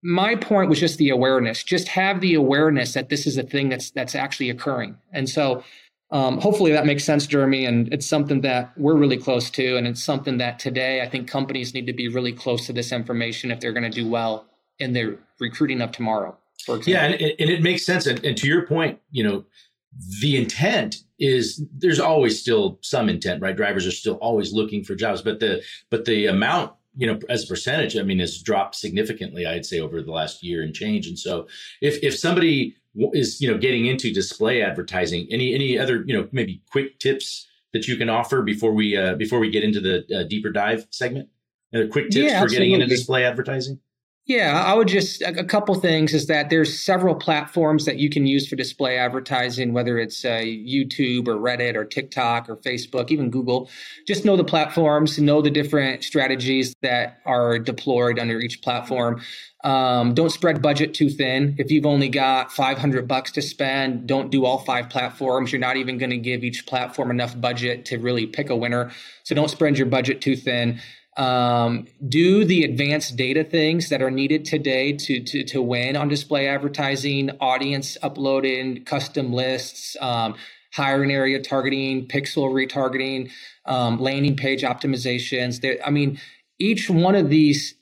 my 0.02 0.34
point 0.36 0.70
was 0.70 0.80
just 0.80 0.96
the 0.96 1.10
awareness. 1.10 1.62
Just 1.62 1.88
have 1.88 2.20
the 2.20 2.34
awareness 2.34 2.94
that 2.94 3.10
this 3.10 3.26
is 3.26 3.36
a 3.36 3.42
thing 3.42 3.68
that's 3.68 3.90
that's 3.90 4.14
actually 4.14 4.48
occurring. 4.48 4.96
And 5.12 5.28
so 5.28 5.62
um, 6.10 6.40
hopefully 6.40 6.72
that 6.72 6.86
makes 6.86 7.04
sense 7.04 7.26
jeremy 7.26 7.64
and 7.64 7.92
it's 7.92 8.06
something 8.06 8.40
that 8.40 8.72
we're 8.76 8.96
really 8.96 9.16
close 9.16 9.50
to 9.50 9.76
and 9.76 9.86
it's 9.86 10.02
something 10.02 10.38
that 10.38 10.58
today 10.58 11.02
i 11.02 11.08
think 11.08 11.28
companies 11.28 11.74
need 11.74 11.86
to 11.86 11.92
be 11.92 12.08
really 12.08 12.32
close 12.32 12.66
to 12.66 12.72
this 12.72 12.92
information 12.92 13.50
if 13.50 13.60
they're 13.60 13.72
going 13.72 13.90
to 13.90 14.02
do 14.02 14.08
well 14.08 14.46
in 14.78 14.92
their 14.92 15.18
recruiting 15.40 15.80
of 15.80 15.92
tomorrow 15.92 16.36
yeah 16.86 17.04
and 17.04 17.14
it, 17.14 17.36
and 17.38 17.50
it 17.50 17.62
makes 17.62 17.84
sense 17.84 18.06
and, 18.06 18.24
and 18.24 18.36
to 18.36 18.46
your 18.46 18.66
point 18.66 18.98
you 19.10 19.22
know 19.22 19.44
the 20.20 20.36
intent 20.36 21.02
is 21.18 21.64
there's 21.76 21.98
always 21.98 22.40
still 22.40 22.78
some 22.82 23.08
intent 23.08 23.42
right? 23.42 23.56
Drivers 23.56 23.86
are 23.86 23.90
still 23.90 24.14
always 24.16 24.52
looking 24.52 24.84
for 24.84 24.94
jobs 24.94 25.22
but 25.22 25.40
the 25.40 25.62
but 25.90 26.04
the 26.04 26.26
amount 26.26 26.72
you 26.98 27.06
know 27.06 27.18
as 27.30 27.44
a 27.44 27.46
percentage 27.46 27.96
i 27.96 28.02
mean 28.02 28.18
has 28.18 28.42
dropped 28.42 28.74
significantly 28.74 29.46
i'd 29.46 29.64
say 29.64 29.78
over 29.78 30.02
the 30.02 30.10
last 30.10 30.42
year 30.42 30.62
and 30.62 30.74
change 30.74 31.06
and 31.06 31.18
so 31.18 31.46
if 31.80 32.02
if 32.02 32.18
somebody 32.18 32.74
is 33.12 33.40
you 33.40 33.50
know 33.50 33.58
getting 33.58 33.86
into 33.86 34.12
display 34.12 34.62
advertising. 34.62 35.26
Any 35.30 35.54
any 35.54 35.78
other 35.78 36.02
you 36.06 36.14
know 36.14 36.28
maybe 36.32 36.62
quick 36.70 36.98
tips 36.98 37.46
that 37.72 37.86
you 37.86 37.96
can 37.96 38.08
offer 38.08 38.42
before 38.42 38.72
we 38.72 38.96
uh, 38.96 39.14
before 39.14 39.38
we 39.38 39.50
get 39.50 39.64
into 39.64 39.80
the 39.80 40.04
uh, 40.14 40.22
deeper 40.24 40.50
dive 40.50 40.86
segment? 40.90 41.28
Uh, 41.74 41.82
quick 41.90 42.10
tips 42.10 42.32
yeah, 42.32 42.40
for 42.40 42.48
getting 42.48 42.72
into 42.72 42.86
display 42.86 43.24
advertising 43.24 43.78
yeah, 44.28 44.62
I 44.62 44.74
would 44.74 44.88
just 44.88 45.22
a, 45.22 45.42
couple 45.42 45.74
things 45.76 46.12
is 46.12 46.26
that 46.26 46.50
there's 46.50 46.78
several 46.78 47.14
platforms 47.14 47.86
that 47.86 47.96
you 47.96 48.10
can 48.10 48.26
use 48.26 48.46
for 48.46 48.56
display 48.56 48.98
advertising, 48.98 49.72
whether 49.72 49.98
it's 49.98 50.22
uh, 50.22 50.42
YouTube 50.42 51.28
or 51.28 51.36
Reddit 51.36 51.76
or 51.76 51.86
TikTok 51.86 52.50
or 52.50 52.56
Facebook, 52.56 53.10
even 53.10 53.30
Google. 53.30 53.70
Just 54.06 54.26
know 54.26 54.36
the 54.36 54.44
platforms, 54.44 55.18
know 55.18 55.40
the 55.40 55.50
different 55.50 56.04
strategies 56.04 56.74
that 56.82 57.20
are 57.24 57.58
deployed 57.58 58.18
under 58.18 58.38
each 58.38 58.60
platform. 58.60 59.22
Um, 59.64 60.12
don't 60.12 60.30
spread 60.30 60.60
budget 60.60 60.92
too 60.92 61.08
thin. 61.08 61.56
If 61.58 61.70
you've 61.70 61.86
only 61.86 62.10
got 62.10 62.52
500 62.52 63.08
bucks 63.08 63.32
to 63.32 63.42
spend, 63.42 64.06
don't 64.06 64.30
do 64.30 64.44
all 64.44 64.58
five 64.58 64.90
platforms. 64.90 65.52
You're 65.52 65.60
not 65.60 65.78
even 65.78 65.96
going 65.96 66.10
to 66.10 66.18
give 66.18 66.44
each 66.44 66.66
platform 66.66 67.10
enough 67.10 67.40
budget 67.40 67.86
to 67.86 67.96
really 67.96 68.26
pick 68.26 68.50
a 68.50 68.56
winner. 68.56 68.92
So 69.24 69.34
don't 69.34 69.50
spread 69.50 69.78
your 69.78 69.86
budget 69.86 70.20
too 70.20 70.36
thin 70.36 70.80
um, 71.18 71.86
do 72.08 72.44
the 72.44 72.62
advanced 72.62 73.16
data 73.16 73.42
things 73.44 73.88
that 73.88 74.00
are 74.00 74.10
needed 74.10 74.44
today 74.44 74.92
to, 74.92 75.20
to, 75.20 75.44
to 75.44 75.60
win 75.60 75.96
on 75.96 76.08
display 76.08 76.46
advertising, 76.46 77.30
audience 77.40 77.98
uploading, 78.02 78.84
custom 78.84 79.32
lists, 79.32 79.96
um, 80.00 80.36
hiring 80.72 81.10
area 81.10 81.40
targeting, 81.42 82.06
pixel 82.06 82.52
retargeting, 82.52 83.30
um, 83.66 83.98
landing 84.00 84.36
page 84.36 84.62
optimizations. 84.62 85.60
There, 85.60 85.78
I 85.84 85.90
mean, 85.90 86.20
each 86.60 86.88
one 86.88 87.16
of 87.16 87.30
these 87.30 87.74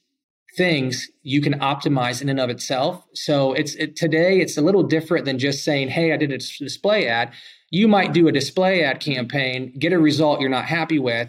things 0.57 1.11
you 1.23 1.43
can 1.43 1.61
optimize 1.61 2.23
in 2.23 2.31
and 2.31 2.41
of 2.41 2.49
itself. 2.49 3.05
So 3.15 3.53
it's 3.53 3.75
it, 3.75 3.97
today 3.97 4.41
it's 4.41 4.57
a 4.57 4.63
little 4.63 4.83
different 4.83 5.27
than 5.27 5.39
just 5.39 5.63
saying, 5.63 5.91
"Hey, 5.91 6.13
I 6.13 6.17
did 6.17 6.33
a 6.33 6.39
display 6.39 7.07
ad." 7.07 7.33
You 7.71 7.89
might 7.89 8.15
do 8.15 8.29
a 8.29 8.33
display 8.33 8.83
ad 8.83 9.01
campaign, 9.01 9.75
get 9.79 9.93
a 9.93 9.99
result 9.99 10.41
you're 10.41 10.49
not 10.49 10.67
happy 10.67 10.99
with, 10.99 11.29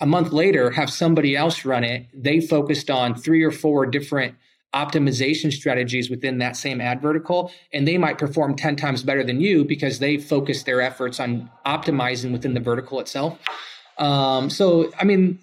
a 0.00 0.06
month 0.06 0.32
later 0.32 0.70
have 0.70 0.90
somebody 0.90 1.36
else 1.36 1.64
run 1.64 1.84
it. 1.84 2.06
They 2.12 2.40
focused 2.40 2.90
on 2.90 3.14
three 3.14 3.42
or 3.42 3.50
four 3.50 3.86
different 3.86 4.34
optimization 4.74 5.50
strategies 5.52 6.10
within 6.10 6.38
that 6.38 6.54
same 6.56 6.80
ad 6.80 7.00
vertical 7.00 7.50
and 7.72 7.88
they 7.88 7.96
might 7.96 8.18
perform 8.18 8.54
10 8.54 8.76
times 8.76 9.02
better 9.02 9.24
than 9.24 9.40
you 9.40 9.64
because 9.64 10.00
they 10.00 10.18
focused 10.18 10.66
their 10.66 10.82
efforts 10.82 11.18
on 11.18 11.50
optimizing 11.64 12.30
within 12.30 12.52
the 12.52 12.60
vertical 12.60 13.00
itself. 13.00 13.38
Um, 13.96 14.50
so 14.50 14.92
i 15.00 15.04
mean 15.04 15.38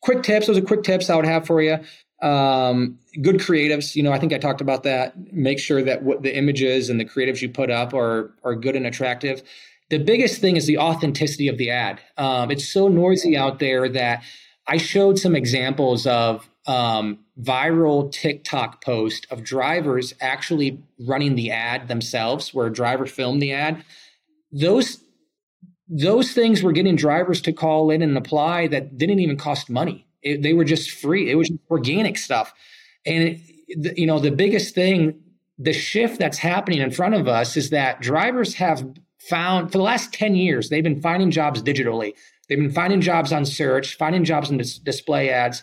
quick 0.00 0.24
tips 0.24 0.48
those 0.48 0.58
are 0.58 0.62
quick 0.62 0.82
tips 0.82 1.08
i 1.08 1.14
would 1.14 1.26
have 1.26 1.46
for 1.46 1.62
you. 1.62 1.78
Um, 2.22 2.98
good 3.20 3.36
creatives 3.36 3.94
you 3.94 4.02
know 4.02 4.12
i 4.12 4.18
think 4.18 4.32
i 4.32 4.38
talked 4.38 4.60
about 4.60 4.82
that. 4.82 5.32
Make 5.32 5.60
sure 5.60 5.82
that 5.82 6.02
what 6.02 6.22
the 6.22 6.36
images 6.36 6.90
and 6.90 6.98
the 6.98 7.04
creatives 7.04 7.40
you 7.40 7.48
put 7.48 7.70
up 7.70 7.94
are 7.94 8.34
are 8.42 8.56
good 8.56 8.74
and 8.74 8.86
attractive 8.86 9.42
the 9.92 9.98
biggest 9.98 10.40
thing 10.40 10.56
is 10.56 10.66
the 10.66 10.78
authenticity 10.78 11.48
of 11.48 11.58
the 11.58 11.68
ad. 11.68 12.00
Um, 12.16 12.50
it's 12.50 12.66
so 12.66 12.88
noisy 12.88 13.36
out 13.36 13.58
there 13.58 13.90
that 13.90 14.22
I 14.66 14.78
showed 14.78 15.18
some 15.18 15.36
examples 15.36 16.06
of 16.06 16.48
um, 16.66 17.18
viral 17.38 18.10
TikTok 18.10 18.82
post 18.82 19.26
of 19.30 19.44
drivers 19.44 20.14
actually 20.18 20.82
running 20.98 21.34
the 21.34 21.50
ad 21.50 21.88
themselves, 21.88 22.54
where 22.54 22.68
a 22.68 22.72
driver 22.72 23.04
filmed 23.04 23.42
the 23.42 23.52
ad. 23.52 23.84
Those 24.50 25.04
those 25.86 26.32
things 26.32 26.62
were 26.62 26.72
getting 26.72 26.96
drivers 26.96 27.42
to 27.42 27.52
call 27.52 27.90
in 27.90 28.00
and 28.00 28.16
apply 28.16 28.68
that 28.68 28.96
didn't 28.96 29.18
even 29.18 29.36
cost 29.36 29.68
money. 29.68 30.06
It, 30.22 30.40
they 30.40 30.54
were 30.54 30.64
just 30.64 30.90
free. 30.90 31.30
It 31.30 31.34
was 31.34 31.52
organic 31.70 32.16
stuff, 32.16 32.54
and 33.04 33.38
it, 33.68 33.98
you 33.98 34.06
know 34.06 34.20
the 34.20 34.30
biggest 34.30 34.74
thing, 34.74 35.20
the 35.58 35.74
shift 35.74 36.18
that's 36.18 36.38
happening 36.38 36.80
in 36.80 36.92
front 36.92 37.14
of 37.14 37.28
us 37.28 37.58
is 37.58 37.68
that 37.68 38.00
drivers 38.00 38.54
have 38.54 38.86
found 39.28 39.70
for 39.70 39.78
the 39.78 39.84
last 39.84 40.12
10 40.12 40.34
years, 40.34 40.68
they've 40.68 40.84
been 40.84 41.00
finding 41.00 41.30
jobs 41.30 41.62
digitally. 41.62 42.12
They've 42.48 42.58
been 42.58 42.72
finding 42.72 43.00
jobs 43.00 43.32
on 43.32 43.44
search, 43.44 43.96
finding 43.96 44.24
jobs 44.24 44.50
in 44.50 44.58
dis- 44.58 44.78
display 44.78 45.30
ads. 45.30 45.62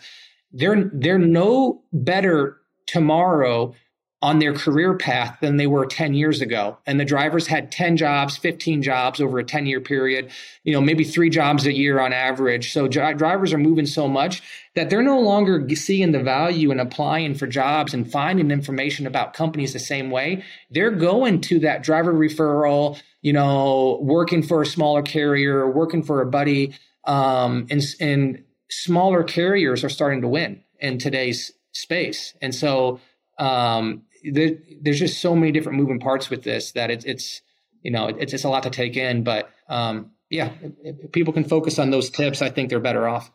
They're 0.52 0.90
they're 0.92 1.18
no 1.18 1.82
better 1.92 2.58
tomorrow 2.86 3.74
on 4.22 4.38
their 4.38 4.52
career 4.52 4.94
path 4.94 5.38
than 5.40 5.56
they 5.56 5.66
were 5.66 5.86
10 5.86 6.12
years 6.12 6.42
ago. 6.42 6.76
And 6.86 7.00
the 7.00 7.06
drivers 7.06 7.46
had 7.46 7.72
10 7.72 7.96
jobs, 7.96 8.36
15 8.36 8.82
jobs 8.82 9.18
over 9.18 9.38
a 9.38 9.44
10 9.44 9.64
year 9.64 9.80
period, 9.80 10.30
you 10.62 10.74
know, 10.74 10.80
maybe 10.80 11.04
three 11.04 11.30
jobs 11.30 11.66
a 11.66 11.72
year 11.72 11.98
on 11.98 12.12
average. 12.12 12.72
So 12.72 12.86
dri- 12.86 13.14
drivers 13.14 13.54
are 13.54 13.58
moving 13.58 13.86
so 13.86 14.06
much 14.08 14.42
that 14.74 14.90
they're 14.90 15.02
no 15.02 15.18
longer 15.18 15.66
seeing 15.74 16.12
the 16.12 16.22
value 16.22 16.70
in 16.70 16.80
applying 16.80 17.34
for 17.34 17.46
jobs 17.46 17.94
and 17.94 18.10
finding 18.10 18.50
information 18.50 19.06
about 19.06 19.32
companies 19.32 19.72
the 19.72 19.78
same 19.78 20.10
way. 20.10 20.44
They're 20.70 20.90
going 20.90 21.40
to 21.42 21.58
that 21.60 21.82
driver 21.82 22.12
referral, 22.12 23.00
you 23.22 23.32
know, 23.32 23.98
working 24.02 24.42
for 24.42 24.60
a 24.60 24.66
smaller 24.66 25.02
carrier, 25.02 25.68
working 25.70 26.02
for 26.02 26.20
a 26.20 26.26
buddy. 26.26 26.74
Um, 27.04 27.66
and, 27.70 27.82
and 28.00 28.44
smaller 28.70 29.24
carriers 29.24 29.82
are 29.82 29.88
starting 29.88 30.20
to 30.20 30.28
win 30.28 30.62
in 30.78 30.98
today's 30.98 31.52
space. 31.72 32.34
And 32.42 32.54
so, 32.54 33.00
um, 33.38 34.02
there, 34.24 34.50
there's 34.80 34.98
just 34.98 35.20
so 35.20 35.34
many 35.34 35.52
different 35.52 35.78
moving 35.78 36.00
parts 36.00 36.30
with 36.30 36.42
this 36.42 36.72
that 36.72 36.90
it's 36.90 37.04
it's 37.04 37.42
you 37.82 37.90
know 37.90 38.08
it's 38.08 38.32
it's 38.32 38.44
a 38.44 38.48
lot 38.48 38.62
to 38.64 38.70
take 38.70 38.96
in. 38.96 39.24
But 39.24 39.50
um, 39.68 40.12
yeah, 40.28 40.52
if 40.82 41.12
people 41.12 41.32
can 41.32 41.44
focus 41.44 41.78
on 41.78 41.90
those 41.90 42.10
tips, 42.10 42.42
I 42.42 42.50
think 42.50 42.70
they're 42.70 42.80
better 42.80 43.08
off. 43.08 43.30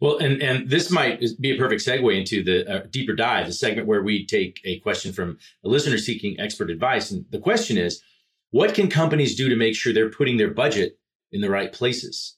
Well, 0.00 0.18
and 0.18 0.42
and 0.42 0.68
this 0.68 0.90
might 0.90 1.22
be 1.40 1.52
a 1.52 1.58
perfect 1.58 1.82
segue 1.82 2.18
into 2.18 2.42
the 2.42 2.70
uh, 2.70 2.86
deeper 2.90 3.14
dive, 3.14 3.46
the 3.46 3.52
segment 3.52 3.86
where 3.86 4.02
we 4.02 4.26
take 4.26 4.60
a 4.64 4.78
question 4.80 5.12
from 5.12 5.38
a 5.64 5.68
listener 5.68 5.98
seeking 5.98 6.38
expert 6.38 6.70
advice, 6.70 7.10
and 7.10 7.24
the 7.30 7.38
question 7.38 7.78
is, 7.78 8.02
what 8.50 8.74
can 8.74 8.88
companies 8.88 9.36
do 9.36 9.48
to 9.48 9.56
make 9.56 9.74
sure 9.74 9.92
they're 9.92 10.10
putting 10.10 10.36
their 10.36 10.50
budget 10.50 10.98
in 11.32 11.40
the 11.40 11.50
right 11.50 11.72
places? 11.72 12.36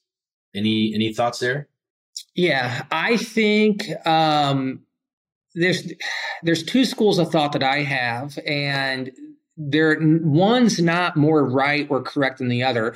Any 0.55 0.93
any 0.93 1.13
thoughts 1.13 1.39
there? 1.39 1.69
Yeah, 2.35 2.83
I 2.91 3.17
think 3.17 3.83
um, 4.05 4.81
there's 5.55 5.91
there's 6.41 6.63
two 6.63 6.85
schools 6.85 7.19
of 7.19 7.31
thought 7.31 7.53
that 7.53 7.63
I 7.63 7.83
have, 7.83 8.37
and 8.45 9.11
there 9.57 9.97
one's 10.01 10.81
not 10.81 11.15
more 11.15 11.45
right 11.45 11.87
or 11.89 12.01
correct 12.01 12.39
than 12.39 12.47
the 12.47 12.63
other. 12.63 12.95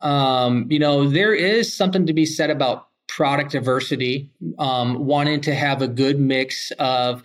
Um, 0.00 0.66
you 0.70 0.78
know, 0.78 1.08
there 1.08 1.34
is 1.34 1.72
something 1.72 2.06
to 2.06 2.12
be 2.12 2.26
said 2.26 2.50
about 2.50 2.88
product 3.08 3.52
diversity, 3.52 4.30
um, 4.58 5.06
wanting 5.06 5.40
to 5.42 5.54
have 5.54 5.82
a 5.82 5.88
good 5.88 6.18
mix 6.18 6.72
of 6.78 7.22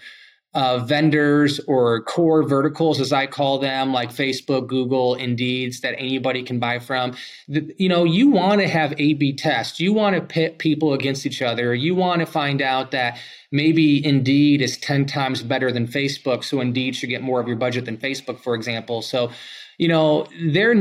uh, 0.59 0.77
vendors 0.77 1.61
or 1.67 2.01
core 2.01 2.43
verticals, 2.43 2.99
as 2.99 3.13
I 3.13 3.27
call 3.27 3.59
them, 3.59 3.93
like 3.93 4.09
Facebook, 4.11 4.67
Google, 4.67 5.15
Indeeds, 5.15 5.79
that 5.79 5.95
anybody 5.97 6.43
can 6.43 6.59
buy 6.59 6.79
from. 6.79 7.15
The, 7.47 7.73
you 7.77 7.87
know, 7.87 8.03
you 8.03 8.27
want 8.27 8.59
to 8.59 8.67
have 8.67 8.91
A/B 8.99 9.37
tests. 9.37 9.79
You 9.79 9.93
want 9.93 10.17
to 10.17 10.21
pit 10.21 10.59
people 10.59 10.91
against 10.91 11.25
each 11.25 11.41
other. 11.41 11.73
You 11.73 11.95
want 11.95 12.19
to 12.19 12.25
find 12.25 12.61
out 12.61 12.91
that 12.91 13.17
maybe 13.53 14.05
Indeed 14.05 14.61
is 14.61 14.77
ten 14.77 15.05
times 15.05 15.43
better 15.43 15.71
than 15.71 15.87
Facebook, 15.87 16.43
so 16.43 16.59
Indeed 16.59 16.93
should 16.93 17.09
get 17.09 17.21
more 17.21 17.39
of 17.39 17.47
your 17.47 17.55
budget 17.55 17.85
than 17.85 17.95
Facebook, 17.95 18.41
for 18.41 18.53
example. 18.53 19.01
So 19.01 19.31
you 19.77 19.87
know 19.87 20.27
they're 20.51 20.75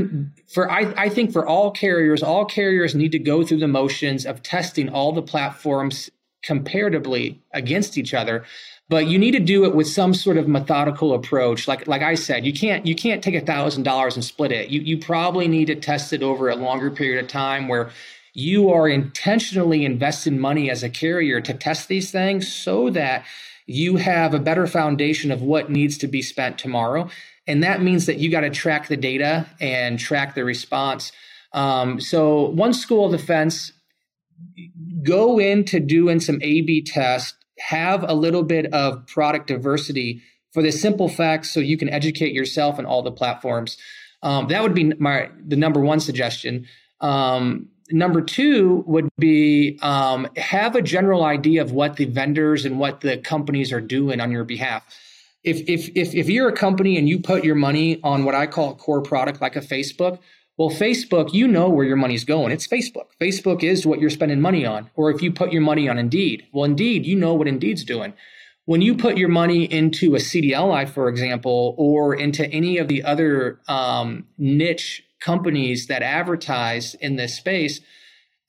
for 0.49 0.69
I, 0.69 0.93
I 0.97 1.09
think 1.09 1.33
for 1.33 1.47
all 1.47 1.71
carriers 1.71 2.21
all 2.21 2.45
carriers 2.45 2.97
need 2.97 3.13
to 3.13 3.21
go 3.21 3.45
through 3.45 3.61
the 3.61 3.69
motions 3.69 4.27
of 4.27 4.43
testing 4.43 4.89
all 4.89 5.13
the 5.13 5.23
platforms 5.23 6.11
comparatively 6.43 7.41
against 7.53 7.97
each 7.97 8.13
other 8.13 8.45
but 8.89 9.07
you 9.07 9.19
need 9.19 9.33
to 9.33 9.41
do 9.41 9.65
it 9.65 9.75
with 9.75 9.87
some 9.87 10.15
sort 10.15 10.37
of 10.37 10.49
methodical 10.49 11.15
approach 11.15 11.69
like 11.69 11.87
like 11.87 12.03
i 12.03 12.15
said 12.15 12.45
you 12.45 12.53
can't 12.53 12.87
you 12.87 12.95
can't 12.95 13.23
take 13.23 13.35
a 13.35 13.41
thousand 13.41 13.83
dollars 13.83 14.15
and 14.15 14.25
split 14.25 14.53
it 14.53 14.69
you, 14.71 14.81
you 14.81 14.99
probably 14.99 15.49
need 15.49 15.67
to 15.67 15.75
test 15.75 16.13
it 16.13 16.23
over 16.23 16.49
a 16.49 16.57
longer 16.57 16.91
period 16.91 17.23
of 17.23 17.31
time 17.31 17.69
where 17.69 17.91
you 18.39 18.71
are 18.71 18.89
intentionally 18.89 19.85
investing 19.85 20.39
money 20.39 20.71
as 20.71 20.85
a 20.85 20.89
carrier 20.89 21.41
to 21.41 21.53
test 21.53 21.89
these 21.89 22.13
things 22.13 22.53
so 22.53 22.89
that 22.91 23.25
you 23.67 23.97
have 23.97 24.33
a 24.33 24.39
better 24.39 24.67
foundation 24.67 25.31
of 25.31 25.43
what 25.43 25.71
needs 25.71 25.99
to 25.99 26.07
be 26.07 26.23
spent 26.23 26.57
tomorrow. 26.57 27.09
And 27.47 27.63
that 27.63 27.83
means 27.83 28.07
that 28.07 28.19
you 28.19 28.31
got 28.31 28.41
to 28.41 28.51
track 28.51 28.89
the 28.89 28.97
data 28.97 29.47
and 29.61 29.99
track 29.99 30.35
the 30.35 30.45
response. 30.45 31.13
Um, 31.53 32.01
so, 32.01 32.51
one 32.51 32.73
school 32.73 33.07
of 33.07 33.13
defense, 33.19 33.73
go 35.03 35.39
into 35.39 35.81
doing 35.81 36.21
some 36.21 36.39
A 36.43 36.61
B 36.61 36.83
tests, 36.83 37.35
have 37.61 38.05
a 38.09 38.15
little 38.15 38.43
bit 38.43 38.73
of 38.73 39.07
product 39.07 39.49
diversity 39.49 40.23
for 40.53 40.63
the 40.63 40.73
simple 40.73 41.09
fact 41.09 41.47
so 41.47 41.61
you 41.61 41.77
can 41.77 41.89
educate 41.89 42.33
yourself 42.33 42.79
and 42.79 42.87
all 42.87 43.03
the 43.03 43.13
platforms. 43.13 43.77
Um, 44.23 44.49
that 44.49 44.63
would 44.63 44.75
be 44.75 44.85
my 44.99 45.31
the 45.47 45.57
number 45.57 45.81
one 45.81 46.01
suggestion. 46.01 46.67
Um, 47.01 47.69
number 47.91 48.21
two 48.21 48.85
would 48.87 49.09
be 49.19 49.79
um, 49.83 50.29
have 50.37 50.75
a 50.75 50.83
general 50.83 51.25
idea 51.25 51.63
of 51.63 51.73
what 51.73 51.97
the 51.97 52.05
vendors 52.05 52.65
and 52.65 52.79
what 52.79 53.01
the 53.01 53.19
companies 53.19 53.73
are 53.73 53.81
doing 53.81 54.21
on 54.21 54.31
your 54.31 54.45
behalf. 54.45 54.85
If, 55.45 55.69
if, 55.69 55.91
if, 55.95 56.15
if 56.15 56.29
you're 56.29 56.49
a 56.49 56.57
company 56.57 56.99
and 56.99 57.09
you 57.09 57.21
put 57.21 57.45
your 57.45 57.55
money 57.55 58.01
on 58.03 58.25
what 58.25 58.35
I 58.35 58.47
call 58.47 58.73
a 58.73 58.75
core 58.75 59.01
product 59.01 59.41
like 59.41 59.57
a 59.57 59.61
Facebook, 59.61 60.19
well, 60.59 60.71
Facebook, 60.71 61.33
you 61.33 61.47
know 61.47 61.69
where 61.69 61.87
your 61.87 61.97
money's 61.97 62.25
going. 62.25 62.51
It's 62.51 62.67
Facebook. 62.67 63.07
Facebook 63.21 63.63
is 63.63 63.87
what 63.87 64.01
you're 64.01 64.11
spending 64.11 64.41
money 64.41 64.67
on. 64.67 64.91
Or 64.97 65.09
if 65.11 65.23
you 65.23 65.33
put 65.33 65.53
your 65.53 65.63
money 65.63 65.89
on 65.89 65.99
Indeed, 65.99 66.49
well, 66.53 66.65
Indeed, 66.65 67.07
you 67.07 67.15
know 67.15 67.33
what 67.35 67.47
Indeed's 67.47 67.85
doing. 67.85 68.13
When 68.65 68.83
you 68.83 68.97
put 68.97 69.17
your 69.17 69.29
money 69.29 69.65
into 69.65 70.17
a 70.17 70.19
CDLI, 70.19 70.89
for 70.89 71.09
example, 71.09 71.77
or 71.79 72.13
into 72.13 72.45
any 72.51 72.77
of 72.79 72.89
the 72.89 73.05
other 73.05 73.61
um, 73.69 74.27
niche 74.37 75.05
companies 75.21 75.87
that 75.87 76.03
advertise 76.03 76.95
in 76.97 77.15
this 77.15 77.37
space, 77.37 77.81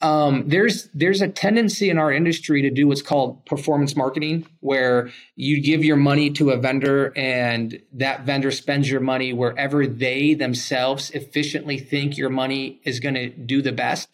um, 0.01 0.45
there's 0.47 0.87
there's 0.93 1.21
a 1.21 1.27
tendency 1.27 1.89
in 1.89 1.97
our 1.97 2.11
industry 2.11 2.61
to 2.61 2.69
do 2.69 2.87
what's 2.87 3.01
called 3.01 3.45
performance 3.45 3.95
marketing, 3.95 4.47
where 4.61 5.11
you 5.35 5.61
give 5.61 5.83
your 5.83 5.97
money 5.97 6.29
to 6.31 6.51
a 6.51 6.57
vendor 6.57 7.11
and 7.17 7.81
that 7.93 8.25
vendor 8.25 8.51
spends 8.51 8.89
your 8.89 9.01
money 9.01 9.33
wherever 9.33 9.85
they 9.85 10.33
themselves 10.33 11.11
efficiently 11.11 11.77
think 11.77 12.17
your 12.17 12.29
money 12.29 12.79
is 12.85 13.01
going 13.01 13.15
to 13.15 13.29
do 13.29 13.61
the 13.61 13.73
best. 13.73 14.07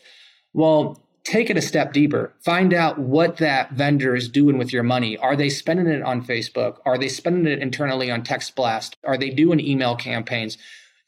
Well, 0.53 0.99
take 1.23 1.51
it 1.51 1.57
a 1.57 1.61
step 1.61 1.93
deeper. 1.93 2.33
Find 2.39 2.73
out 2.73 2.97
what 2.97 3.37
that 3.37 3.71
vendor 3.71 4.15
is 4.15 4.27
doing 4.27 4.57
with 4.57 4.73
your 4.73 4.83
money. 4.83 5.17
Are 5.17 5.35
they 5.35 5.49
spending 5.49 5.87
it 5.87 6.01
on 6.01 6.25
Facebook? 6.25 6.77
Are 6.85 6.97
they 6.97 7.09
spending 7.09 7.45
it 7.45 7.59
internally 7.59 8.09
on 8.09 8.23
text 8.23 8.55
blast? 8.55 8.97
Are 9.03 9.17
they 9.17 9.29
doing 9.29 9.59
email 9.59 9.95
campaigns? 9.95 10.57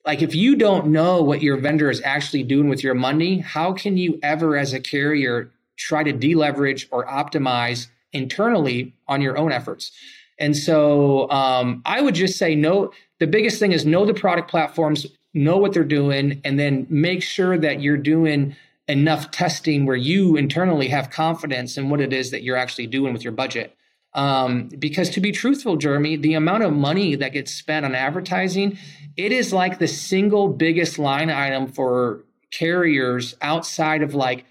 Like 0.08 0.22
if 0.22 0.34
you 0.34 0.56
don't 0.56 0.88
know 0.88 1.22
what 1.22 1.44
your 1.44 1.58
vendor 1.58 1.92
is 1.92 2.02
actually 2.02 2.42
doing 2.42 2.70
with 2.70 2.82
your 2.82 2.96
money 2.96 3.40
how 3.40 3.74
can 3.74 3.98
you 3.98 4.18
ever 4.24 4.58
as 4.58 4.74
a 4.74 4.80
carrier 4.80 5.52
try 5.76 6.02
to 6.02 6.14
deleverage 6.14 6.88
or 6.90 7.06
optimize 7.06 7.88
internally 8.14 8.96
on 9.08 9.22
your 9.22 9.38
own 9.38 9.52
efforts? 9.52 9.92
And 10.40 10.58
so 10.58 11.30
um, 11.30 11.84
i 11.86 12.02
would 12.02 12.16
just 12.16 12.38
say 12.38 12.56
no 12.56 12.92
the 13.20 13.28
biggest 13.28 13.60
thing 13.60 13.72
is 13.74 13.86
know 13.86 14.06
the 14.06 14.14
product 14.14 14.50
platforms 14.50 15.06
know 15.34 15.58
what 15.58 15.74
they're 15.74 15.84
doing 15.84 16.42
and 16.44 16.60
then 16.60 16.88
make 16.90 17.22
sure 17.22 17.58
that 17.58 17.82
you're 17.82 17.98
doing 17.98 18.56
enough 18.88 19.30
testing 19.32 19.86
where 19.86 19.96
you 19.96 20.38
internally 20.38 20.88
have 20.88 21.10
confidence 21.10 21.78
in 21.78 21.90
what 21.90 22.00
it 22.00 22.14
is 22.14 22.32
that 22.32 22.42
you're 22.44 22.56
actually 22.56 22.88
doing 22.88 23.14
with 23.14 23.24
your 23.24 23.34
budget 23.34 23.77
um, 24.14 24.70
because 24.80 25.10
to 25.12 25.22
be 25.22 25.32
truthful, 25.32 25.78
Jeremy, 25.78 26.16
the 26.16 26.34
amount 26.34 26.64
of 26.64 26.74
money 26.74 27.16
that 27.16 27.34
gets 27.34 27.54
spent 27.54 27.86
on 27.86 27.94
advertising, 27.94 28.78
it 29.16 29.32
is 29.32 29.54
like 29.54 29.80
the 29.80 29.88
single 29.88 30.48
biggest 30.48 30.98
line 31.00 31.30
item 31.30 31.68
for 31.68 32.24
carriers 32.52 33.36
outside 33.42 34.02
of 34.02 34.14
like 34.14 34.46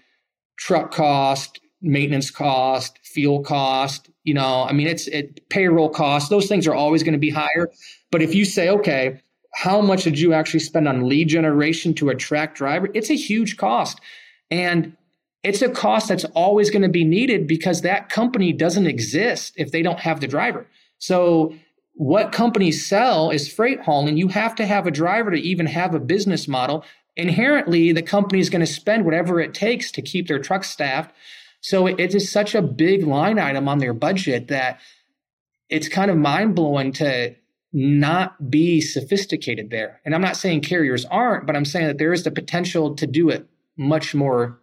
truck 0.57 0.93
cost, 0.93 1.59
maintenance 1.81 2.31
cost, 2.31 2.99
fuel 3.03 3.41
cost. 3.41 4.09
You 4.23 4.33
know, 4.33 4.63
I 4.63 4.73
mean, 4.73 4.87
it's 4.87 5.07
it, 5.07 5.47
payroll 5.49 5.89
cost. 5.89 6.29
Those 6.29 6.47
things 6.47 6.67
are 6.67 6.75
always 6.75 7.03
going 7.03 7.13
to 7.13 7.19
be 7.19 7.29
higher. 7.29 7.69
But 8.11 8.21
if 8.21 8.35
you 8.35 8.45
say, 8.45 8.69
okay, 8.69 9.21
how 9.53 9.81
much 9.81 10.03
did 10.03 10.19
you 10.19 10.33
actually 10.33 10.59
spend 10.59 10.87
on 10.87 11.07
lead 11.07 11.29
generation 11.29 11.93
to 11.95 12.09
attract 12.09 12.57
driver? 12.57 12.89
It's 12.93 13.09
a 13.09 13.15
huge 13.15 13.57
cost. 13.57 13.99
And 14.51 14.95
it's 15.43 15.61
a 15.61 15.69
cost 15.69 16.09
that's 16.09 16.25
always 16.25 16.69
going 16.69 16.81
to 16.81 16.89
be 16.89 17.03
needed 17.03 17.47
because 17.47 17.81
that 17.81 18.09
company 18.09 18.51
doesn't 18.51 18.87
exist 18.87 19.53
if 19.55 19.71
they 19.71 19.81
don't 19.81 19.99
have 19.99 20.19
the 20.19 20.27
driver. 20.27 20.67
So 20.97 21.53
what 21.93 22.31
companies 22.31 22.85
sell 22.85 23.31
is 23.31 23.51
freight 23.51 23.81
hauling. 23.81 24.17
You 24.17 24.27
have 24.29 24.55
to 24.55 24.65
have 24.65 24.87
a 24.87 24.91
driver 24.91 25.31
to 25.31 25.39
even 25.39 25.65
have 25.65 25.93
a 25.93 25.99
business 25.99 26.47
model. 26.47 26.83
Inherently, 27.15 27.91
the 27.91 28.03
company 28.03 28.39
is 28.39 28.49
going 28.49 28.65
to 28.65 28.71
spend 28.71 29.05
whatever 29.05 29.39
it 29.39 29.53
takes 29.53 29.91
to 29.91 30.01
keep 30.01 30.27
their 30.27 30.39
truck 30.39 30.63
staffed. 30.63 31.13
So 31.61 31.87
it 31.87 32.13
is 32.13 32.31
such 32.31 32.53
a 32.53 32.61
big 32.61 33.03
line 33.03 33.39
item 33.39 33.67
on 33.67 33.79
their 33.79 33.93
budget 33.93 34.47
that 34.49 34.79
it's 35.69 35.89
kind 35.89 36.11
of 36.11 36.17
mind 36.17 36.55
blowing 36.55 36.91
to 36.93 37.35
not 37.73 38.49
be 38.49 38.79
sophisticated 38.79 39.69
there. 39.69 40.01
And 40.05 40.15
I'm 40.15 40.21
not 40.21 40.37
saying 40.37 40.61
carriers 40.61 41.05
aren't, 41.05 41.45
but 41.45 41.55
I'm 41.55 41.65
saying 41.65 41.87
that 41.87 41.97
there 41.97 42.13
is 42.13 42.23
the 42.23 42.31
potential 42.31 42.95
to 42.95 43.07
do 43.07 43.29
it 43.29 43.47
much 43.75 44.15
more 44.15 44.59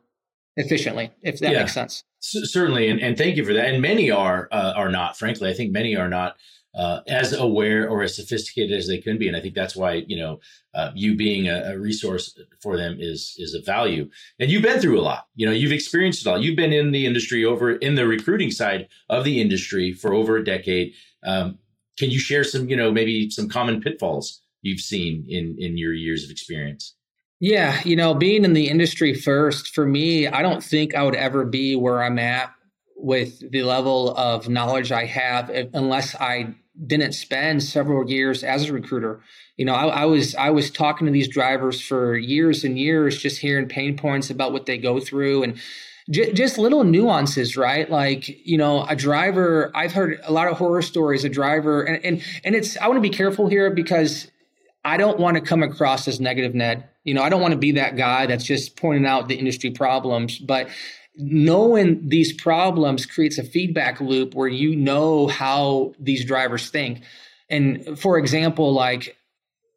efficiently, 0.57 1.11
if 1.23 1.41
that 1.41 1.53
yeah, 1.53 1.61
makes 1.61 1.75
sense. 1.75 2.05
C- 2.21 2.45
certainly, 2.45 2.89
and, 2.89 3.01
and 3.01 3.17
thank 3.17 3.37
you 3.37 3.45
for 3.45 3.53
that. 3.53 3.67
And 3.67 3.83
many 3.83 4.11
are 4.11 4.49
uh, 4.53 4.73
are 4.77 4.91
not. 4.91 5.17
Frankly, 5.17 5.51
I 5.51 5.55
think 5.55 5.73
many 5.73 5.97
are 5.97 6.09
not 6.09 6.37
uh, 6.75 7.01
as 7.07 7.33
aware 7.33 7.89
or 7.89 8.03
as 8.03 8.17
sophisticated 8.17 8.77
as 8.77 8.89
they 8.89 8.99
can 8.99 9.17
be. 9.17 9.29
And 9.29 9.37
I 9.37 9.41
think 9.41 9.55
that's 9.55 9.77
why 9.77 10.05
you 10.07 10.17
know 10.17 10.41
uh, 10.75 10.91
you 10.95 11.17
being 11.17 11.49
a, 11.49 11.73
a, 11.73 11.79
resource 11.79 12.39
for 12.61 12.77
them 12.77 12.97
is 12.99 13.35
is 13.39 13.55
of 13.55 13.65
value. 13.65 14.09
And 14.39 14.51
you've 14.51 14.63
been 14.63 14.81
through 14.81 14.99
a 14.99 15.03
lot. 15.03 15.27
You 15.35 15.47
know, 15.47 15.53
you've 15.53 15.73
experienced 15.73 16.27
it 16.27 16.29
all. 16.29 16.43
You've 16.43 16.57
been 16.57 16.73
in 16.73 16.91
the 16.91 17.07
industry 17.07 17.45
over 17.45 17.73
in 17.73 17.95
the 17.95 18.07
recruiting 18.07 18.51
side 18.51 18.89
of 19.09 19.25
the 19.25 19.41
industry 19.41 19.93
for 19.93 20.13
over 20.13 20.37
a 20.37 20.45
decade. 20.45 20.95
Um, 21.25 21.59
can 21.97 22.11
you 22.11 22.19
share 22.19 22.43
some, 22.43 22.69
you 22.69 22.77
know, 22.77 22.91
maybe 22.91 23.31
some 23.31 23.49
common 23.49 23.81
pitfalls 23.81 24.41
you've 24.63 24.81
seen 24.81 25.25
in 25.29 25.57
in 25.59 25.79
your 25.79 25.93
years 25.93 26.25
of 26.25 26.31
experience? 26.31 26.95
Yeah, 27.41 27.81
you 27.85 27.97
know, 27.97 28.15
being 28.15 28.45
in 28.45 28.53
the 28.53 28.69
industry 28.69 29.13
first, 29.15 29.75
for 29.75 29.85
me, 29.85 30.27
I 30.27 30.43
don't 30.43 30.63
think 30.63 30.95
I 30.95 31.03
would 31.03 31.15
ever 31.17 31.45
be 31.45 31.77
where 31.77 32.03
I'm 32.03 32.19
at 32.19 32.53
with 32.97 33.51
the 33.51 33.63
level 33.65 34.17
of 34.17 34.49
knowledge 34.49 34.93
I 34.93 35.05
have 35.05 35.51
unless 35.75 36.15
I 36.15 36.55
didn't 36.87 37.13
spend 37.13 37.63
several 37.63 38.09
years 38.11 38.43
as 38.43 38.69
a 38.69 38.73
recruiter. 38.73 39.21
You 39.57 39.65
know, 39.67 39.75
I, 39.75 40.03
I, 40.03 40.05
was 40.07 40.35
I 40.35 40.51
was 40.51 40.71
talking 40.71 41.07
to 41.07 41.13
these 41.13 41.29
drivers 41.29 41.81
for 41.81 42.17
years 42.17 42.65
and 42.65 42.79
years, 42.79 43.19
just 43.19 43.41
hearing 43.41 43.69
pain 43.69 43.97
points 43.97 44.31
about 44.31 44.53
what 44.53 44.67
they 44.67 44.79
go 44.79 44.99
through 44.99 45.43
and 45.43 45.61
j- 46.11 46.33
just 46.33 46.59
little 46.59 46.83
nuances, 46.85 47.57
right? 47.57 47.89
Like 47.89 48.29
you 48.47 48.57
know, 48.59 48.85
a 48.87 48.97
driver. 48.97 49.71
I've 49.75 49.93
heard 49.93 50.21
a 50.25 50.33
lot 50.33 50.49
of 50.49 50.57
horror 50.57 50.83
stories. 50.83 51.25
A 51.25 51.29
driver, 51.29 51.83
and 51.83 52.05
and 52.05 52.23
and 52.45 52.55
it's. 52.55 52.77
I 52.79 52.89
want 52.89 52.97
to 52.97 53.09
be 53.09 53.15
careful 53.15 53.49
here 53.49 53.71
because 53.71 54.29
I 54.85 54.97
don't 54.97 55.19
want 55.19 55.37
to 55.37 55.41
come 55.41 55.63
across 55.63 56.07
as 56.09 56.21
negative, 56.21 56.55
Ned. 56.55 56.89
You 57.05 57.15
know, 57.15 57.23
I 57.23 57.29
don't 57.29 57.41
want 57.41 57.53
to 57.53 57.59
be 57.59 57.73
that 57.73 57.97
guy 57.97 58.27
that's 58.27 58.45
just 58.45 58.77
pointing 58.77 59.07
out 59.07 59.29
the 59.29 59.37
industry 59.37 59.71
problems, 59.71 60.39
but 60.39 60.69
knowing 61.17 62.09
these 62.09 62.33
problems 62.33 63.07
creates 63.07 63.39
a 63.39 63.45
feedback 63.45 64.01
loop 64.01 64.35
where 64.35 64.49
you 64.49 64.75
know 64.77 65.27
how 65.29 65.95
these 65.99 66.25
drivers 66.25 66.71
think. 66.71 67.03
And 67.49 67.99
for 67.99 68.19
example, 68.19 68.73
like 68.73 69.17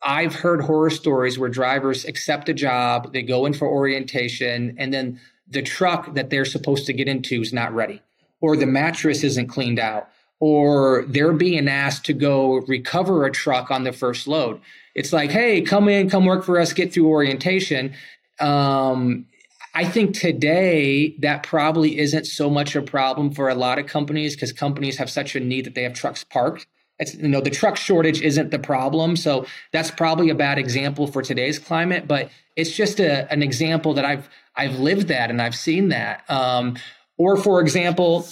I've 0.02 0.36
heard 0.36 0.62
horror 0.62 0.90
stories 0.90 1.38
where 1.38 1.50
drivers 1.50 2.06
accept 2.06 2.50
a 2.50 2.54
job, 2.54 3.14
they 3.14 3.22
go 3.22 3.46
in 3.46 3.54
for 3.54 3.68
orientation, 3.68 4.76
and 4.78 4.94
then 4.94 5.20
the 5.48 5.62
truck 5.62 6.14
that 6.16 6.30
they're 6.30 6.46
supposed 6.46 6.86
to 6.88 6.94
get 6.94 7.08
into 7.08 7.42
is 7.42 7.54
not 7.54 7.74
ready, 7.74 8.02
or 8.42 8.58
the 8.58 8.66
mattress 8.66 9.24
isn't 9.24 9.48
cleaned 9.48 9.80
out, 9.80 10.10
or 10.40 11.06
they're 11.08 11.34
being 11.34 11.68
asked 11.68 12.06
to 12.06 12.14
go 12.14 12.58
recover 12.68 13.26
a 13.26 13.32
truck 13.32 13.72
on 13.72 13.84
the 13.84 13.92
first 13.92 14.28
load. 14.28 14.62
It's 14.94 15.14
like, 15.14 15.32
hey, 15.32 15.62
come 15.62 15.90
in, 15.90 16.10
come 16.10 16.26
work 16.26 16.44
for 16.44 16.60
us, 16.60 16.74
get 16.74 16.94
through 16.94 17.08
orientation. 17.08 17.94
Um, 18.40 19.26
I 19.74 19.86
think 19.86 20.16
today 20.16 21.16
that 21.20 21.44
probably 21.44 22.00
isn't 22.00 22.26
so 22.26 22.50
much 22.50 22.76
a 22.76 22.82
problem 22.82 23.32
for 23.32 23.50
a 23.50 23.56
lot 23.56 23.78
of 23.78 23.86
companies 23.86 24.36
because 24.36 24.52
companies 24.52 24.98
have 24.98 25.10
such 25.10 25.36
a 25.36 25.40
need 25.40 25.66
that 25.66 25.76
they 25.76 25.84
have 25.84 25.94
trucks 25.94 26.24
parked. 26.24 26.66
It's, 27.00 27.14
you 27.14 27.28
know, 27.28 27.42
the 27.42 27.52
truck 27.52 27.78
shortage 27.78 28.22
isn't 28.22 28.50
the 28.50 28.58
problem. 28.58 29.16
So 29.16 29.46
that's 29.72 29.92
probably 29.92 30.32
a 30.32 30.36
bad 30.36 30.58
example 30.58 31.06
for 31.06 31.22
today's 31.22 31.60
climate, 31.60 32.08
but 32.08 32.32
it's 32.56 32.76
just 32.76 33.00
a, 33.00 33.32
an 33.32 33.44
example 33.44 33.94
that 33.94 34.06
I've, 34.06 34.28
I've 34.56 34.80
lived 34.80 35.10
that 35.10 35.30
and 35.30 35.40
I've 35.40 35.56
seen 35.56 35.90
that. 35.90 36.28
Um, 36.28 36.78
or 37.18 37.38
for 37.38 37.62
example, 37.62 38.26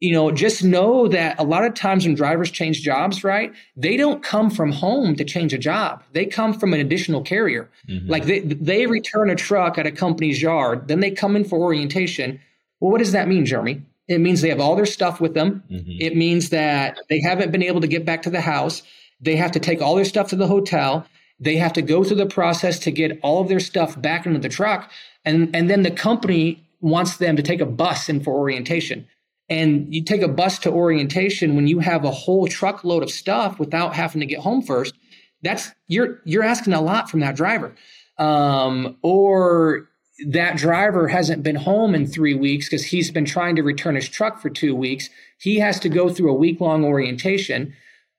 you 0.00 0.12
know, 0.12 0.30
just 0.30 0.62
know 0.62 1.08
that 1.08 1.38
a 1.40 1.42
lot 1.42 1.64
of 1.64 1.74
times 1.74 2.06
when 2.06 2.14
drivers 2.14 2.50
change 2.50 2.82
jobs, 2.82 3.24
right, 3.24 3.52
they 3.76 3.96
don't 3.96 4.22
come 4.22 4.48
from 4.48 4.70
home 4.70 5.16
to 5.16 5.24
change 5.24 5.52
a 5.52 5.58
job. 5.58 6.04
They 6.12 6.24
come 6.24 6.54
from 6.54 6.72
an 6.72 6.80
additional 6.80 7.22
carrier. 7.22 7.68
Mm-hmm. 7.88 8.08
Like 8.08 8.24
they, 8.24 8.40
they 8.40 8.86
return 8.86 9.28
a 9.28 9.34
truck 9.34 9.76
at 9.76 9.86
a 9.86 9.90
company's 9.90 10.40
yard, 10.40 10.86
then 10.86 11.00
they 11.00 11.10
come 11.10 11.34
in 11.34 11.44
for 11.44 11.58
orientation. 11.58 12.40
Well, 12.80 12.92
what 12.92 12.98
does 12.98 13.12
that 13.12 13.26
mean, 13.26 13.44
Jeremy? 13.44 13.82
It 14.06 14.20
means 14.20 14.40
they 14.40 14.50
have 14.50 14.60
all 14.60 14.76
their 14.76 14.86
stuff 14.86 15.20
with 15.20 15.34
them. 15.34 15.64
Mm-hmm. 15.70 16.00
It 16.00 16.16
means 16.16 16.50
that 16.50 16.98
they 17.08 17.20
haven't 17.20 17.50
been 17.50 17.62
able 17.62 17.80
to 17.80 17.88
get 17.88 18.04
back 18.04 18.22
to 18.22 18.30
the 18.30 18.40
house. 18.40 18.82
They 19.20 19.36
have 19.36 19.50
to 19.52 19.60
take 19.60 19.82
all 19.82 19.96
their 19.96 20.04
stuff 20.04 20.28
to 20.28 20.36
the 20.36 20.46
hotel. 20.46 21.06
They 21.40 21.56
have 21.56 21.72
to 21.72 21.82
go 21.82 22.04
through 22.04 22.16
the 22.16 22.26
process 22.26 22.78
to 22.80 22.92
get 22.92 23.18
all 23.22 23.42
of 23.42 23.48
their 23.48 23.60
stuff 23.60 24.00
back 24.00 24.26
into 24.26 24.38
the 24.38 24.48
truck. 24.48 24.90
And, 25.24 25.54
and 25.54 25.68
then 25.68 25.82
the 25.82 25.90
company 25.90 26.64
wants 26.80 27.16
them 27.16 27.34
to 27.36 27.42
take 27.42 27.60
a 27.60 27.66
bus 27.66 28.08
in 28.08 28.22
for 28.22 28.34
orientation 28.34 29.06
And 29.50 29.92
you 29.94 30.04
take 30.04 30.22
a 30.22 30.28
bus 30.28 30.58
to 30.60 30.70
orientation 30.70 31.56
when 31.56 31.66
you 31.66 31.78
have 31.78 32.04
a 32.04 32.10
whole 32.10 32.46
truckload 32.46 33.02
of 33.02 33.10
stuff 33.10 33.58
without 33.58 33.94
having 33.94 34.20
to 34.20 34.26
get 34.26 34.40
home 34.40 34.62
first. 34.62 34.94
That's 35.42 35.70
you're 35.86 36.20
you're 36.24 36.42
asking 36.42 36.74
a 36.74 36.80
lot 36.80 37.08
from 37.08 37.20
that 37.20 37.36
driver. 37.36 37.74
Um, 38.18 38.96
or 39.02 39.88
that 40.26 40.56
driver 40.56 41.08
hasn't 41.08 41.42
been 41.42 41.56
home 41.56 41.94
in 41.94 42.06
three 42.06 42.34
weeks 42.34 42.66
because 42.66 42.84
he's 42.84 43.10
been 43.10 43.24
trying 43.24 43.56
to 43.56 43.62
return 43.62 43.94
his 43.94 44.08
truck 44.08 44.40
for 44.40 44.50
two 44.50 44.74
weeks. 44.74 45.08
He 45.38 45.60
has 45.60 45.78
to 45.80 45.88
go 45.88 46.08
through 46.08 46.30
a 46.30 46.34
week 46.34 46.60
long 46.60 46.84
orientation. 46.84 47.74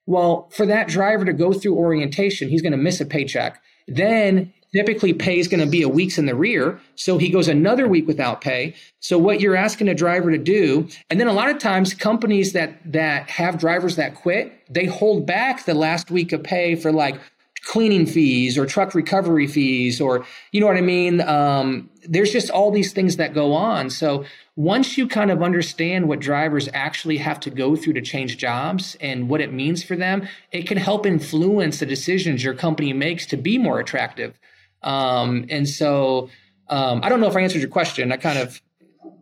Well, 0.06 0.48
for 0.50 0.64
that 0.66 0.88
driver 0.88 1.24
to 1.26 1.32
go 1.32 1.52
through 1.52 1.76
orientation, 1.76 2.48
he's 2.48 2.62
going 2.62 2.72
to 2.72 2.78
miss 2.78 3.00
a 3.00 3.06
paycheck. 3.06 3.62
Then 3.86 4.52
typically 4.72 5.12
pay 5.12 5.38
is 5.38 5.48
going 5.48 5.64
to 5.64 5.70
be 5.70 5.82
a 5.82 5.88
week's 5.88 6.18
in 6.18 6.26
the 6.26 6.34
rear. 6.34 6.80
So 6.94 7.18
he 7.18 7.28
goes 7.28 7.48
another 7.48 7.88
week 7.88 8.06
without 8.06 8.40
pay. 8.40 8.74
So 9.00 9.18
what 9.18 9.40
you're 9.40 9.56
asking 9.56 9.88
a 9.88 9.94
driver 9.94 10.30
to 10.30 10.38
do, 10.38 10.88
and 11.08 11.18
then 11.18 11.26
a 11.26 11.32
lot 11.32 11.50
of 11.50 11.58
times 11.58 11.94
companies 11.94 12.52
that 12.52 12.80
that 12.92 13.28
have 13.30 13.58
drivers 13.58 13.96
that 13.96 14.14
quit, 14.14 14.52
they 14.68 14.86
hold 14.86 15.26
back 15.26 15.64
the 15.64 15.74
last 15.74 16.10
week 16.10 16.32
of 16.32 16.42
pay 16.42 16.74
for 16.76 16.92
like 16.92 17.20
cleaning 17.64 18.06
fees 18.06 18.56
or 18.56 18.64
truck 18.64 18.94
recovery 18.94 19.46
fees 19.46 20.00
or 20.00 20.24
you 20.52 20.60
know 20.60 20.66
what 20.66 20.76
I 20.76 20.80
mean. 20.80 21.20
Um, 21.20 21.90
there's 22.08 22.32
just 22.32 22.50
all 22.50 22.70
these 22.70 22.92
things 22.92 23.16
that 23.16 23.34
go 23.34 23.52
on. 23.52 23.90
So 23.90 24.24
once 24.56 24.96
you 24.96 25.06
kind 25.06 25.30
of 25.30 25.42
understand 25.42 26.08
what 26.08 26.20
drivers 26.20 26.68
actually 26.72 27.18
have 27.18 27.38
to 27.40 27.50
go 27.50 27.76
through 27.76 27.92
to 27.94 28.00
change 28.00 28.38
jobs 28.38 28.96
and 29.00 29.28
what 29.28 29.40
it 29.40 29.52
means 29.52 29.84
for 29.84 29.96
them, 29.96 30.26
it 30.52 30.66
can 30.66 30.78
help 30.78 31.04
influence 31.04 31.78
the 31.78 31.86
decisions 31.86 32.42
your 32.42 32.54
company 32.54 32.92
makes 32.92 33.26
to 33.26 33.36
be 33.36 33.58
more 33.58 33.78
attractive. 33.78 34.38
Um, 34.82 35.46
and 35.48 35.68
so 35.68 36.30
um, 36.68 37.00
I 37.02 37.08
don't 37.08 37.20
know 37.20 37.28
if 37.28 37.36
I 37.36 37.40
answered 37.40 37.60
your 37.60 37.70
question. 37.70 38.12
I 38.12 38.16
kind 38.16 38.38
of, 38.38 38.60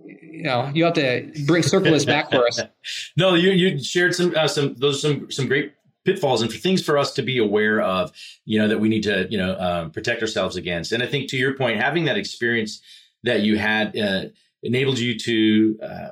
you 0.07 0.43
know, 0.43 0.71
you 0.75 0.85
have 0.85 0.95
to 0.95 1.33
bring 1.47 1.63
circle 1.63 1.99
back 2.05 2.31
for 2.31 2.47
us. 2.47 2.61
no, 3.17 3.35
you 3.35 3.51
you 3.51 3.83
shared 3.83 4.15
some 4.15 4.35
uh, 4.37 4.47
some 4.47 4.75
those 4.75 5.01
some 5.01 5.31
some 5.31 5.49
great 5.49 5.73
pitfalls 6.05 6.43
and 6.43 6.53
for 6.53 6.59
things 6.59 6.83
for 6.83 6.97
us 6.97 7.13
to 7.15 7.23
be 7.23 7.39
aware 7.39 7.81
of, 7.81 8.13
you 8.45 8.59
know, 8.59 8.69
that 8.69 8.79
we 8.79 8.89
need 8.89 9.03
to 9.03 9.27
you 9.31 9.39
know 9.39 9.59
um, 9.59 9.91
protect 9.91 10.23
ourselves 10.23 10.57
against. 10.57 10.93
And 10.93 11.03
I 11.03 11.07
think 11.07 11.29
to 11.31 11.37
your 11.37 11.55
point, 11.57 11.81
having 11.81 12.05
that 12.05 12.17
experience 12.17 12.81
that 13.25 13.41
you 13.41 13.59
had 13.59 13.97
uh, 13.99 14.25
enabled 14.63 14.99
you 14.99 15.19
to. 15.19 15.79
Uh, 15.83 16.09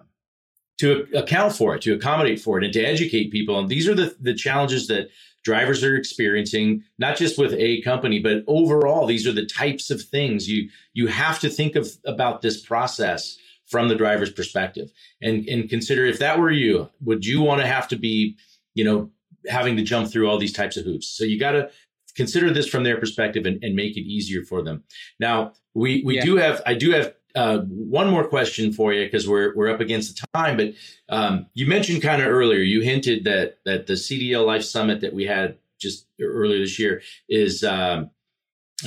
to 0.78 1.06
account 1.14 1.54
for 1.54 1.74
it, 1.74 1.80
to 1.80 1.94
accommodate 1.94 2.38
for 2.38 2.58
it, 2.58 2.64
and 2.64 2.70
to 2.74 2.84
educate 2.84 3.32
people. 3.32 3.58
And 3.58 3.66
these 3.66 3.88
are 3.88 3.94
the, 3.94 4.14
the 4.20 4.34
challenges 4.34 4.88
that 4.88 5.08
drivers 5.46 5.84
are 5.84 5.96
experiencing 5.96 6.82
not 6.98 7.16
just 7.16 7.38
with 7.38 7.54
a 7.54 7.80
company 7.82 8.18
but 8.18 8.42
overall 8.48 9.06
these 9.06 9.26
are 9.26 9.32
the 9.32 9.46
types 9.46 9.90
of 9.90 10.02
things 10.02 10.48
you 10.48 10.68
you 10.92 11.06
have 11.06 11.38
to 11.38 11.48
think 11.48 11.76
of 11.76 11.88
about 12.04 12.42
this 12.42 12.60
process 12.60 13.38
from 13.66 13.88
the 13.88 13.94
driver's 13.94 14.30
perspective. 14.30 14.92
And 15.20 15.48
and 15.48 15.68
consider 15.68 16.06
if 16.06 16.18
that 16.20 16.38
were 16.38 16.50
you 16.50 16.88
would 17.02 17.24
you 17.24 17.40
want 17.42 17.60
to 17.60 17.66
have 17.66 17.88
to 17.88 17.96
be 17.96 18.36
you 18.74 18.84
know 18.84 19.10
having 19.48 19.76
to 19.76 19.82
jump 19.82 20.10
through 20.10 20.28
all 20.28 20.38
these 20.38 20.52
types 20.52 20.76
of 20.76 20.84
hoops? 20.84 21.08
So 21.08 21.24
you 21.24 21.38
got 21.38 21.52
to 21.52 21.70
consider 22.14 22.50
this 22.52 22.66
from 22.66 22.84
their 22.84 22.98
perspective 22.98 23.44
and, 23.44 23.62
and 23.62 23.74
make 23.74 23.96
it 23.96 24.02
easier 24.02 24.42
for 24.42 24.62
them. 24.62 24.84
Now 25.20 25.52
we 25.74 26.02
we 26.04 26.16
yeah. 26.16 26.24
do 26.24 26.36
have 26.36 26.62
i 26.64 26.72
do 26.72 26.90
have 26.92 27.12
uh, 27.36 27.58
one 27.58 28.10
more 28.10 28.26
question 28.26 28.72
for 28.72 28.92
you 28.92 29.04
because 29.04 29.28
we're 29.28 29.54
we're 29.54 29.68
up 29.68 29.80
against 29.80 30.18
the 30.18 30.26
time. 30.34 30.56
But 30.56 30.72
um, 31.08 31.46
you 31.54 31.66
mentioned 31.66 32.02
kind 32.02 32.22
of 32.22 32.28
earlier, 32.28 32.60
you 32.60 32.80
hinted 32.80 33.24
that 33.24 33.58
that 33.64 33.86
the 33.86 33.92
CDL 33.92 34.46
Life 34.46 34.64
Summit 34.64 35.02
that 35.02 35.12
we 35.12 35.24
had 35.24 35.58
just 35.78 36.06
earlier 36.20 36.58
this 36.58 36.78
year 36.78 37.02
is 37.28 37.62
um, 37.62 38.10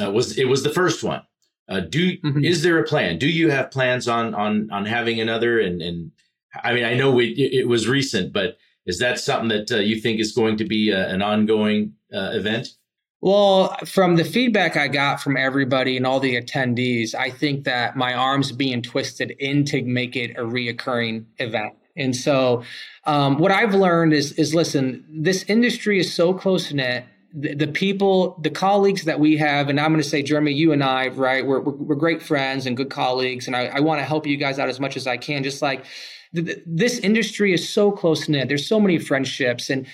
uh, 0.01 0.11
was 0.11 0.37
it 0.37 0.45
was 0.45 0.63
the 0.63 0.71
first 0.71 1.03
one. 1.03 1.21
Uh, 1.69 1.81
do 1.81 2.17
mm-hmm. 2.17 2.43
is 2.43 2.63
there 2.63 2.79
a 2.79 2.83
plan? 2.83 3.19
Do 3.19 3.27
you 3.27 3.51
have 3.51 3.69
plans 3.69 4.07
on 4.07 4.33
on 4.33 4.71
on 4.71 4.85
having 4.85 5.21
another? 5.21 5.59
And 5.59 5.81
and 5.81 6.11
I 6.63 6.73
mean, 6.73 6.85
I 6.85 6.95
know 6.95 7.11
we, 7.11 7.27
it, 7.27 7.67
was 7.67 7.87
recent, 7.87 8.33
but 8.33 8.57
is 8.87 8.97
that 8.97 9.19
something 9.19 9.49
that 9.49 9.71
uh, 9.71 9.77
you 9.77 9.99
think 9.99 10.19
is 10.19 10.31
going 10.31 10.57
to 10.57 10.65
be 10.65 10.89
a, 10.89 11.07
an 11.07 11.21
ongoing 11.21 11.93
uh, 12.11 12.31
event? 12.33 12.69
Well, 13.21 13.75
from 13.85 14.15
the 14.15 14.23
feedback 14.23 14.77
I 14.77 14.87
got 14.87 15.21
from 15.21 15.35
everybody 15.35 15.97
and 15.97 16.07
all 16.07 16.21
the 16.21 16.41
attendees, 16.41 17.13
I 17.13 17.29
think 17.29 17.65
that 17.65 17.97
my 17.97 18.13
arm's 18.13 18.53
being 18.53 18.81
twisted 18.81 19.31
in 19.39 19.65
to 19.65 19.81
make 19.81 20.15
it 20.15 20.37
a 20.37 20.41
reoccurring 20.41 21.25
event. 21.37 21.73
And 21.97 22.15
so, 22.15 22.63
um, 23.03 23.37
what 23.37 23.51
I've 23.51 23.73
learned 23.73 24.13
is, 24.13 24.31
is 24.33 24.55
listen, 24.55 25.03
this 25.09 25.43
industry 25.49 25.99
is 25.99 26.13
so 26.13 26.33
close 26.33 26.71
knit. 26.71 27.03
The, 27.33 27.55
the, 27.55 27.67
people, 27.67 28.39
the 28.41 28.49
colleagues 28.49 29.03
that 29.03 29.19
we 29.19 29.37
have, 29.37 29.67
and 29.69 29.79
I'm 29.79 29.91
going 29.91 30.01
to 30.01 30.07
say, 30.07 30.23
Jeremy, 30.23 30.53
you 30.53 30.71
and 30.71 30.83
I, 30.83 31.09
right? 31.09 31.45
We're, 31.45 31.59
we're, 31.59 31.73
we're 31.73 31.95
great 31.95 32.23
friends 32.23 32.65
and 32.65 32.75
good 32.75 32.89
colleagues, 32.89 33.47
and 33.47 33.55
I, 33.55 33.65
I 33.67 33.81
want 33.81 33.99
to 33.99 34.05
help 34.05 34.25
you 34.25 34.37
guys 34.37 34.57
out 34.57 34.69
as 34.69 34.79
much 34.79 34.95
as 34.95 35.05
I 35.05 35.17
can. 35.17 35.43
Just 35.43 35.61
like 35.61 35.85
this 36.31 36.99
industry 36.99 37.53
is 37.53 37.67
so 37.67 37.91
close 37.91 38.29
knit. 38.29 38.47
There's 38.47 38.67
so 38.67 38.79
many 38.79 38.99
friendships. 38.99 39.69
And 39.69 39.87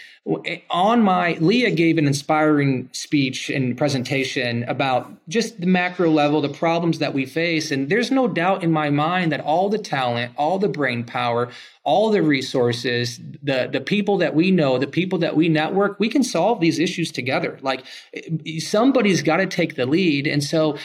eh, 0.45 0.60
on 0.69 1.02
my, 1.02 1.38
Leah 1.39 1.71
gave 1.71 1.98
an 1.98 2.08
inspiring 2.08 2.89
speech 2.91 3.50
and 3.50 3.78
presentation 3.78 4.63
about 4.63 5.10
just 5.30 5.62
the 5.62 5.65
macro 5.65 6.10
level, 6.10 6.41
the 6.41 6.50
problems 6.50 7.00
that 7.00 7.13
we 7.13 7.26
face. 7.26 7.71
And 7.71 7.88
there's 7.88 8.12
no 8.12 8.28
doubt 8.28 8.63
in 8.63 8.71
my 8.71 8.89
mind 8.89 9.32
that 9.32 9.39
all 9.39 9.69
the 9.69 9.78
talent, 9.78 10.34
all 10.38 10.60
the 10.60 10.67
brain 10.67 11.06
power, 11.06 11.50
all 11.86 12.10
the 12.10 12.21
resources, 12.21 13.21
the, 13.41 13.69
the 13.71 13.82
people 13.82 14.17
that 14.17 14.36
we 14.36 14.52
know, 14.52 14.78
the 14.78 14.88
people 14.88 15.19
that 15.19 15.38
we 15.38 15.48
network, 15.48 15.98
we 16.02 16.10
can 16.10 16.24
solve 16.24 16.60
these 16.60 16.80
issues 16.80 17.13
together. 17.13 17.58
Like 17.62 17.86
eh, 18.13 18.60
somebody's 18.60 19.21
got 19.21 19.38
to 19.38 19.45
take 19.45 19.76
the 19.76 19.86
lead. 19.86 20.28
And 20.28 20.43
so, 20.43 20.78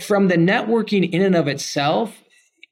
from 0.00 0.28
the 0.28 0.36
networking 0.36 1.10
in 1.10 1.22
and 1.22 1.34
of 1.34 1.48
itself, 1.48 2.22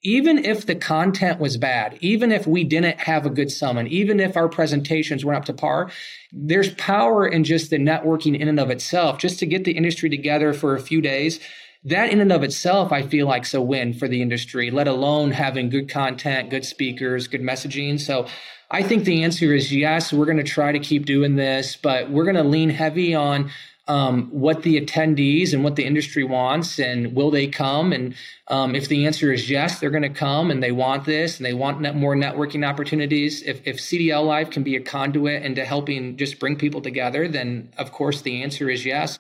even 0.07 0.39
if 0.45 0.67
the 0.67 0.75
content 0.77 1.41
was 1.41 1.57
bad, 1.57 1.99
even 2.01 2.31
if 2.31 2.47
we 2.47 2.63
didn't 2.63 2.97
have 3.01 3.27
a 3.27 3.31
good 3.31 3.51
summon, 3.51 3.89
even 3.89 4.21
if 4.21 4.37
our 4.37 4.49
presentations 4.49 5.25
weren't 5.25 5.39
up 5.39 5.45
to 5.47 5.53
par, 5.53 5.91
there's 6.33 6.73
power 6.75 7.27
in 7.27 7.43
just 7.43 7.71
the 7.71 7.77
networking 7.77 8.39
in 8.39 8.47
and 8.47 8.61
of 8.61 8.71
itself, 8.71 9.19
just 9.19 9.41
to 9.41 9.47
get 9.47 9.65
the 9.65 9.73
industry 9.73 10.09
together 10.09 10.53
for 10.53 10.77
a 10.77 10.81
few 10.81 11.01
days. 11.01 11.41
That 11.83 12.11
in 12.11 12.21
and 12.21 12.31
of 12.31 12.45
itself, 12.45 12.93
I 12.93 13.03
feel 13.03 13.27
like 13.27 13.47
is 13.47 13.55
a 13.55 13.61
win 13.61 13.95
for 13.95 14.07
the 14.07 14.23
industry, 14.23 14.71
let 14.71 14.87
alone 14.87 15.33
having 15.33 15.71
good 15.71 15.89
content, 15.89 16.51
good 16.51 16.65
speakers, 16.65 17.27
good 17.27 17.43
messaging. 17.43 17.99
So 17.99 18.29
I 18.71 18.85
think 18.85 19.07
the 19.07 19.25
answer 19.25 19.53
is 19.53 19.75
yes, 19.75 20.13
we're 20.13 20.25
going 20.27 20.37
to 20.37 20.45
try 20.45 20.71
to 20.71 20.79
keep 20.79 21.05
doing 21.05 21.35
this, 21.35 21.75
but 21.75 22.13
we're 22.13 22.25
going 22.25 22.37
to 22.37 22.45
lean 22.45 22.71
heavy 22.71 23.13
on 23.13 23.51
um, 23.89 24.29
what 24.31 24.63
the 24.63 24.81
attendees 24.81 25.53
and 25.53 25.63
what 25.63 25.77
the 25.77 25.85
industry 25.85 26.25
wants 26.25 26.79
and 26.79 27.15
will 27.15 27.31
they 27.31 27.47
come? 27.47 27.93
And 27.93 28.15
um, 28.49 28.75
if 28.75 28.89
the 28.89 29.07
answer 29.07 29.33
is 29.33 29.49
yes 29.49 29.79
they're 29.79 29.91
going 29.91 30.03
to 30.03 30.09
come 30.09 30.51
and 30.51 30.63
they 30.63 30.73
want 30.73 31.05
this 31.05 31.37
and 31.37 31.47
they 31.47 31.55
want 31.55 31.81
net 31.81 31.95
more 31.95 32.17
networking 32.17 32.67
opportunities. 32.67 33.43
If, 33.43 33.67
if 33.67 33.79
cdl 33.79 34.27
life 34.27 34.51
can 34.51 34.63
be 34.63 34.77
a 34.77 34.81
conduit 34.81 35.43
into 35.43 35.65
helping 35.65 36.17
just 36.17 36.39
bring 36.41 36.57
people 36.57 36.81
together 36.81 37.29
then 37.29 37.73
of 37.79 37.93
course 37.93 38.23
the 38.23 38.43
answer 38.43 38.69
is 38.69 38.85
yes. 38.85 39.19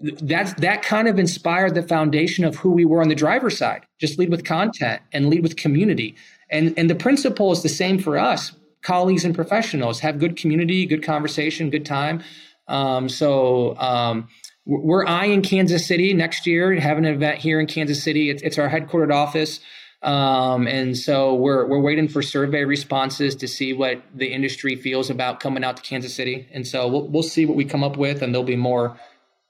That's 0.00 0.52
that 0.54 0.82
kind 0.82 1.06
of 1.06 1.18
inspired 1.18 1.74
the 1.74 1.82
foundation 1.82 2.44
of 2.44 2.56
who 2.56 2.72
we 2.72 2.84
were 2.84 3.00
on 3.00 3.08
the 3.08 3.14
driver's 3.14 3.56
side. 3.56 3.86
Just 4.00 4.18
lead 4.18 4.30
with 4.30 4.44
content 4.44 5.00
and 5.12 5.30
lead 5.30 5.42
with 5.42 5.56
community. 5.56 6.16
And 6.50 6.74
and 6.76 6.90
the 6.90 6.96
principle 6.96 7.52
is 7.52 7.62
the 7.62 7.68
same 7.68 7.98
for 7.98 8.18
us. 8.18 8.52
Colleagues 8.82 9.24
and 9.24 9.32
professionals 9.32 10.00
have 10.00 10.18
good 10.18 10.36
community 10.36 10.84
good 10.86 11.04
conversation 11.04 11.70
good 11.70 11.86
time 11.86 12.20
um, 12.68 13.08
so 13.08 13.76
um, 13.78 14.28
we're 14.64 15.06
eyeing 15.06 15.42
Kansas 15.42 15.86
City 15.86 16.14
next 16.14 16.46
year, 16.46 16.78
having 16.78 17.04
an 17.04 17.14
event 17.14 17.38
here 17.38 17.60
in 17.60 17.66
Kansas 17.66 18.02
City. 18.02 18.30
It's, 18.30 18.42
it's 18.42 18.58
our 18.58 18.68
headquartered 18.68 19.12
office. 19.12 19.60
Um, 20.02 20.66
and 20.66 20.96
so 20.98 21.34
we're, 21.34 21.66
we're 21.66 21.80
waiting 21.80 22.08
for 22.08 22.22
survey 22.22 22.64
responses 22.64 23.36
to 23.36 23.46
see 23.46 23.72
what 23.72 24.02
the 24.14 24.26
industry 24.26 24.74
feels 24.74 25.10
about 25.10 25.38
coming 25.38 25.62
out 25.62 25.76
to 25.76 25.82
Kansas 25.82 26.14
City. 26.14 26.48
And 26.52 26.66
so 26.66 26.88
we'll, 26.88 27.08
we'll 27.08 27.22
see 27.22 27.46
what 27.46 27.56
we 27.56 27.64
come 27.64 27.84
up 27.84 27.96
with, 27.96 28.22
and 28.22 28.34
there'll 28.34 28.44
be 28.44 28.56
more 28.56 28.98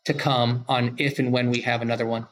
to 0.04 0.14
come 0.14 0.64
on 0.68 0.96
if 0.98 1.18
and 1.18 1.32
when 1.32 1.50
we 1.50 1.60
have 1.62 1.80
another 1.80 2.06
one. 2.06 2.26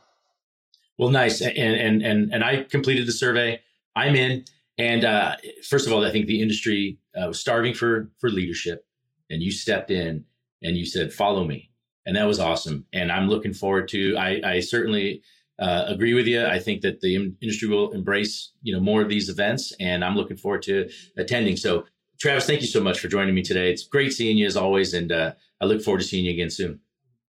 Well, 0.99 1.11
nice. 1.11 1.41
And, 1.41 1.57
and, 1.57 2.03
and, 2.03 2.35
and 2.35 2.45
I 2.45 2.65
completed 2.65 3.07
the 3.07 3.13
survey. 3.13 3.61
I'm 3.97 4.15
in. 4.15 4.45
And 4.77 5.05
uh, 5.05 5.37
first 5.69 5.87
of 5.87 5.93
all, 5.93 6.05
I 6.05 6.11
think 6.11 6.27
the 6.27 6.43
industry 6.43 6.99
uh, 7.15 7.29
was 7.29 7.41
starving 7.41 7.75
for, 7.75 8.11
for 8.21 8.31
leadership, 8.31 8.85
and 9.31 9.43
you 9.43 9.51
stepped 9.51 9.91
in 9.91 10.25
and 10.63 10.77
you 10.77 10.85
said, 10.85 11.13
follow 11.13 11.45
me. 11.45 11.71
And 12.07 12.17
that 12.17 12.27
was 12.27 12.41
awesome. 12.41 12.87
And 12.93 13.13
I'm 13.13 13.29
looking 13.29 13.53
forward 13.53 13.89
to, 13.89 14.17
I, 14.17 14.41
I 14.45 14.61
certainly 14.61 15.23
uh, 15.59 15.85
agree 15.87 16.15
with 16.15 16.27
you. 16.27 16.45
I 16.45 16.59
think 16.59 16.81
that 16.83 17.01
the 17.01 17.15
industry 17.41 17.69
will 17.69 17.93
embrace, 17.93 18.53
you 18.63 18.73
know, 18.73 18.81
more 18.81 19.03
of 19.03 19.09
these 19.09 19.29
events 19.29 19.73
and 19.79 20.05
I'm 20.05 20.17
looking 20.17 20.37
forward 20.37 20.63
to 20.63 20.89
attending. 21.17 21.57
So 21.57 21.85
Travis, 22.19 22.47
thank 22.47 22.61
you 22.61 22.67
so 22.67 22.81
much 22.81 22.99
for 23.01 23.09
joining 23.09 23.35
me 23.35 23.43
today. 23.43 23.71
It's 23.71 23.87
great 23.87 24.13
seeing 24.13 24.39
you 24.39 24.47
as 24.47 24.57
always. 24.57 24.95
And 24.95 25.13
uh, 25.13 25.33
I 25.61 25.67
look 25.67 25.83
forward 25.83 26.01
to 26.01 26.07
seeing 26.07 26.25
you 26.25 26.33
again 26.33 26.51
soon. 26.51 26.81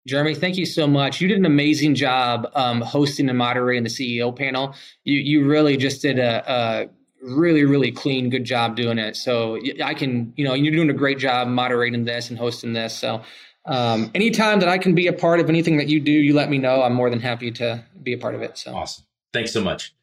Jeremy, 0.08 0.34
thank 0.34 0.58
you 0.58 0.66
so 0.66 0.88
much. 0.88 1.22
You 1.22 1.28
did 1.28 1.38
an 1.38 1.46
amazing 1.46 1.94
job 1.94 2.50
um, 2.56 2.82
hosting 2.82 3.30
and 3.30 3.38
moderating 3.38 3.84
the 3.84 3.90
CEO 3.90 4.36
panel. 4.36 4.74
You 5.04 5.20
you 5.20 5.46
really 5.48 5.78
just 5.78 6.02
did 6.02 6.18
a, 6.18 6.44
a 6.52 6.90
really 7.22 7.64
really 7.66 7.92
clean 7.92 8.30
good 8.30 8.44
job 8.44 8.76
doing 8.76 8.98
it. 8.98 9.16
So 9.16 9.60
i 9.84 9.94
can 9.94 10.34
you 10.36 10.46
know 10.46 10.54
you're 10.54 10.74
doing 10.74 10.90
a 10.90 10.94
great 10.94 11.20
job 11.20 11.48
moderating 11.48 12.06
this 12.06 12.30
and 12.30 12.38
hosting 12.38 12.74
this. 12.74 12.98
So 12.98 13.22
um, 13.66 14.10
anytime 14.16 14.60
that 14.60 14.70
i 14.70 14.78
can 14.78 14.96
be 14.96 15.08
a 15.08 15.14
part 15.14 15.40
of 15.40 15.50
anything 15.50 15.78
that 15.78 15.88
you 15.88 16.00
do 16.00 16.12
you 16.12 16.34
let 16.34 16.50
me 16.50 16.58
know. 16.58 16.82
I'm 16.82 16.94
more 16.94 17.10
than 17.10 17.20
happy 17.20 17.52
to 17.52 17.84
be 18.02 18.14
a 18.14 18.18
part 18.18 18.36
of 18.36 18.42
it 18.42 18.58
so. 18.58 18.76
Awesome. 18.76 19.06
Thanks 19.34 19.54
so 19.54 19.62
much. 19.62 19.94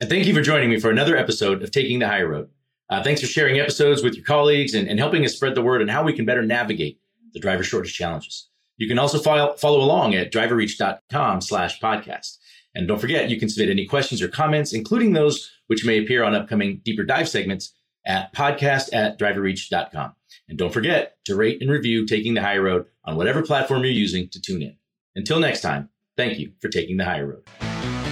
And 0.00 0.10
thank 0.10 0.26
you 0.26 0.34
for 0.34 0.42
joining 0.42 0.70
me 0.70 0.80
for 0.80 0.90
another 0.90 1.16
episode 1.16 1.62
of 1.62 1.70
Taking 1.70 2.00
the 2.00 2.08
Hire 2.08 2.28
Road. 2.28 2.50
Uh, 2.90 3.02
thanks 3.02 3.20
for 3.20 3.26
sharing 3.26 3.58
episodes 3.58 4.02
with 4.02 4.14
your 4.14 4.24
colleagues 4.24 4.74
and, 4.74 4.88
and 4.88 4.98
helping 4.98 5.24
us 5.24 5.34
spread 5.34 5.54
the 5.54 5.62
word 5.62 5.80
on 5.80 5.88
how 5.88 6.02
we 6.02 6.12
can 6.12 6.24
better 6.24 6.42
navigate 6.42 6.98
the 7.32 7.40
driver 7.40 7.62
shortage 7.62 7.94
challenges. 7.94 8.48
You 8.76 8.88
can 8.88 8.98
also 8.98 9.18
follow, 9.18 9.54
follow 9.54 9.80
along 9.80 10.14
at 10.14 10.32
driverreach.com 10.32 11.40
slash 11.40 11.80
podcast. 11.80 12.38
And 12.74 12.88
don't 12.88 13.00
forget, 13.00 13.30
you 13.30 13.38
can 13.38 13.48
submit 13.48 13.70
any 13.70 13.86
questions 13.86 14.20
or 14.20 14.28
comments, 14.28 14.72
including 14.72 15.12
those 15.12 15.50
which 15.68 15.84
may 15.84 16.02
appear 16.02 16.24
on 16.24 16.34
upcoming 16.34 16.80
deeper 16.84 17.04
dive 17.04 17.28
segments 17.28 17.72
at 18.06 18.34
podcast 18.34 18.92
at 18.92 19.18
driverreach.com. 19.18 20.14
And 20.48 20.58
don't 20.58 20.72
forget 20.72 21.16
to 21.24 21.36
rate 21.36 21.60
and 21.60 21.70
review 21.70 22.06
Taking 22.06 22.34
the 22.34 22.42
Hire 22.42 22.62
Road 22.62 22.86
on 23.04 23.16
whatever 23.16 23.42
platform 23.42 23.82
you're 23.82 23.92
using 23.92 24.28
to 24.30 24.40
tune 24.40 24.62
in. 24.62 24.76
Until 25.14 25.38
next 25.38 25.60
time, 25.60 25.88
thank 26.16 26.38
you 26.38 26.52
for 26.60 26.68
taking 26.68 26.96
the 26.96 27.04
high 27.04 27.22
road. 27.22 28.03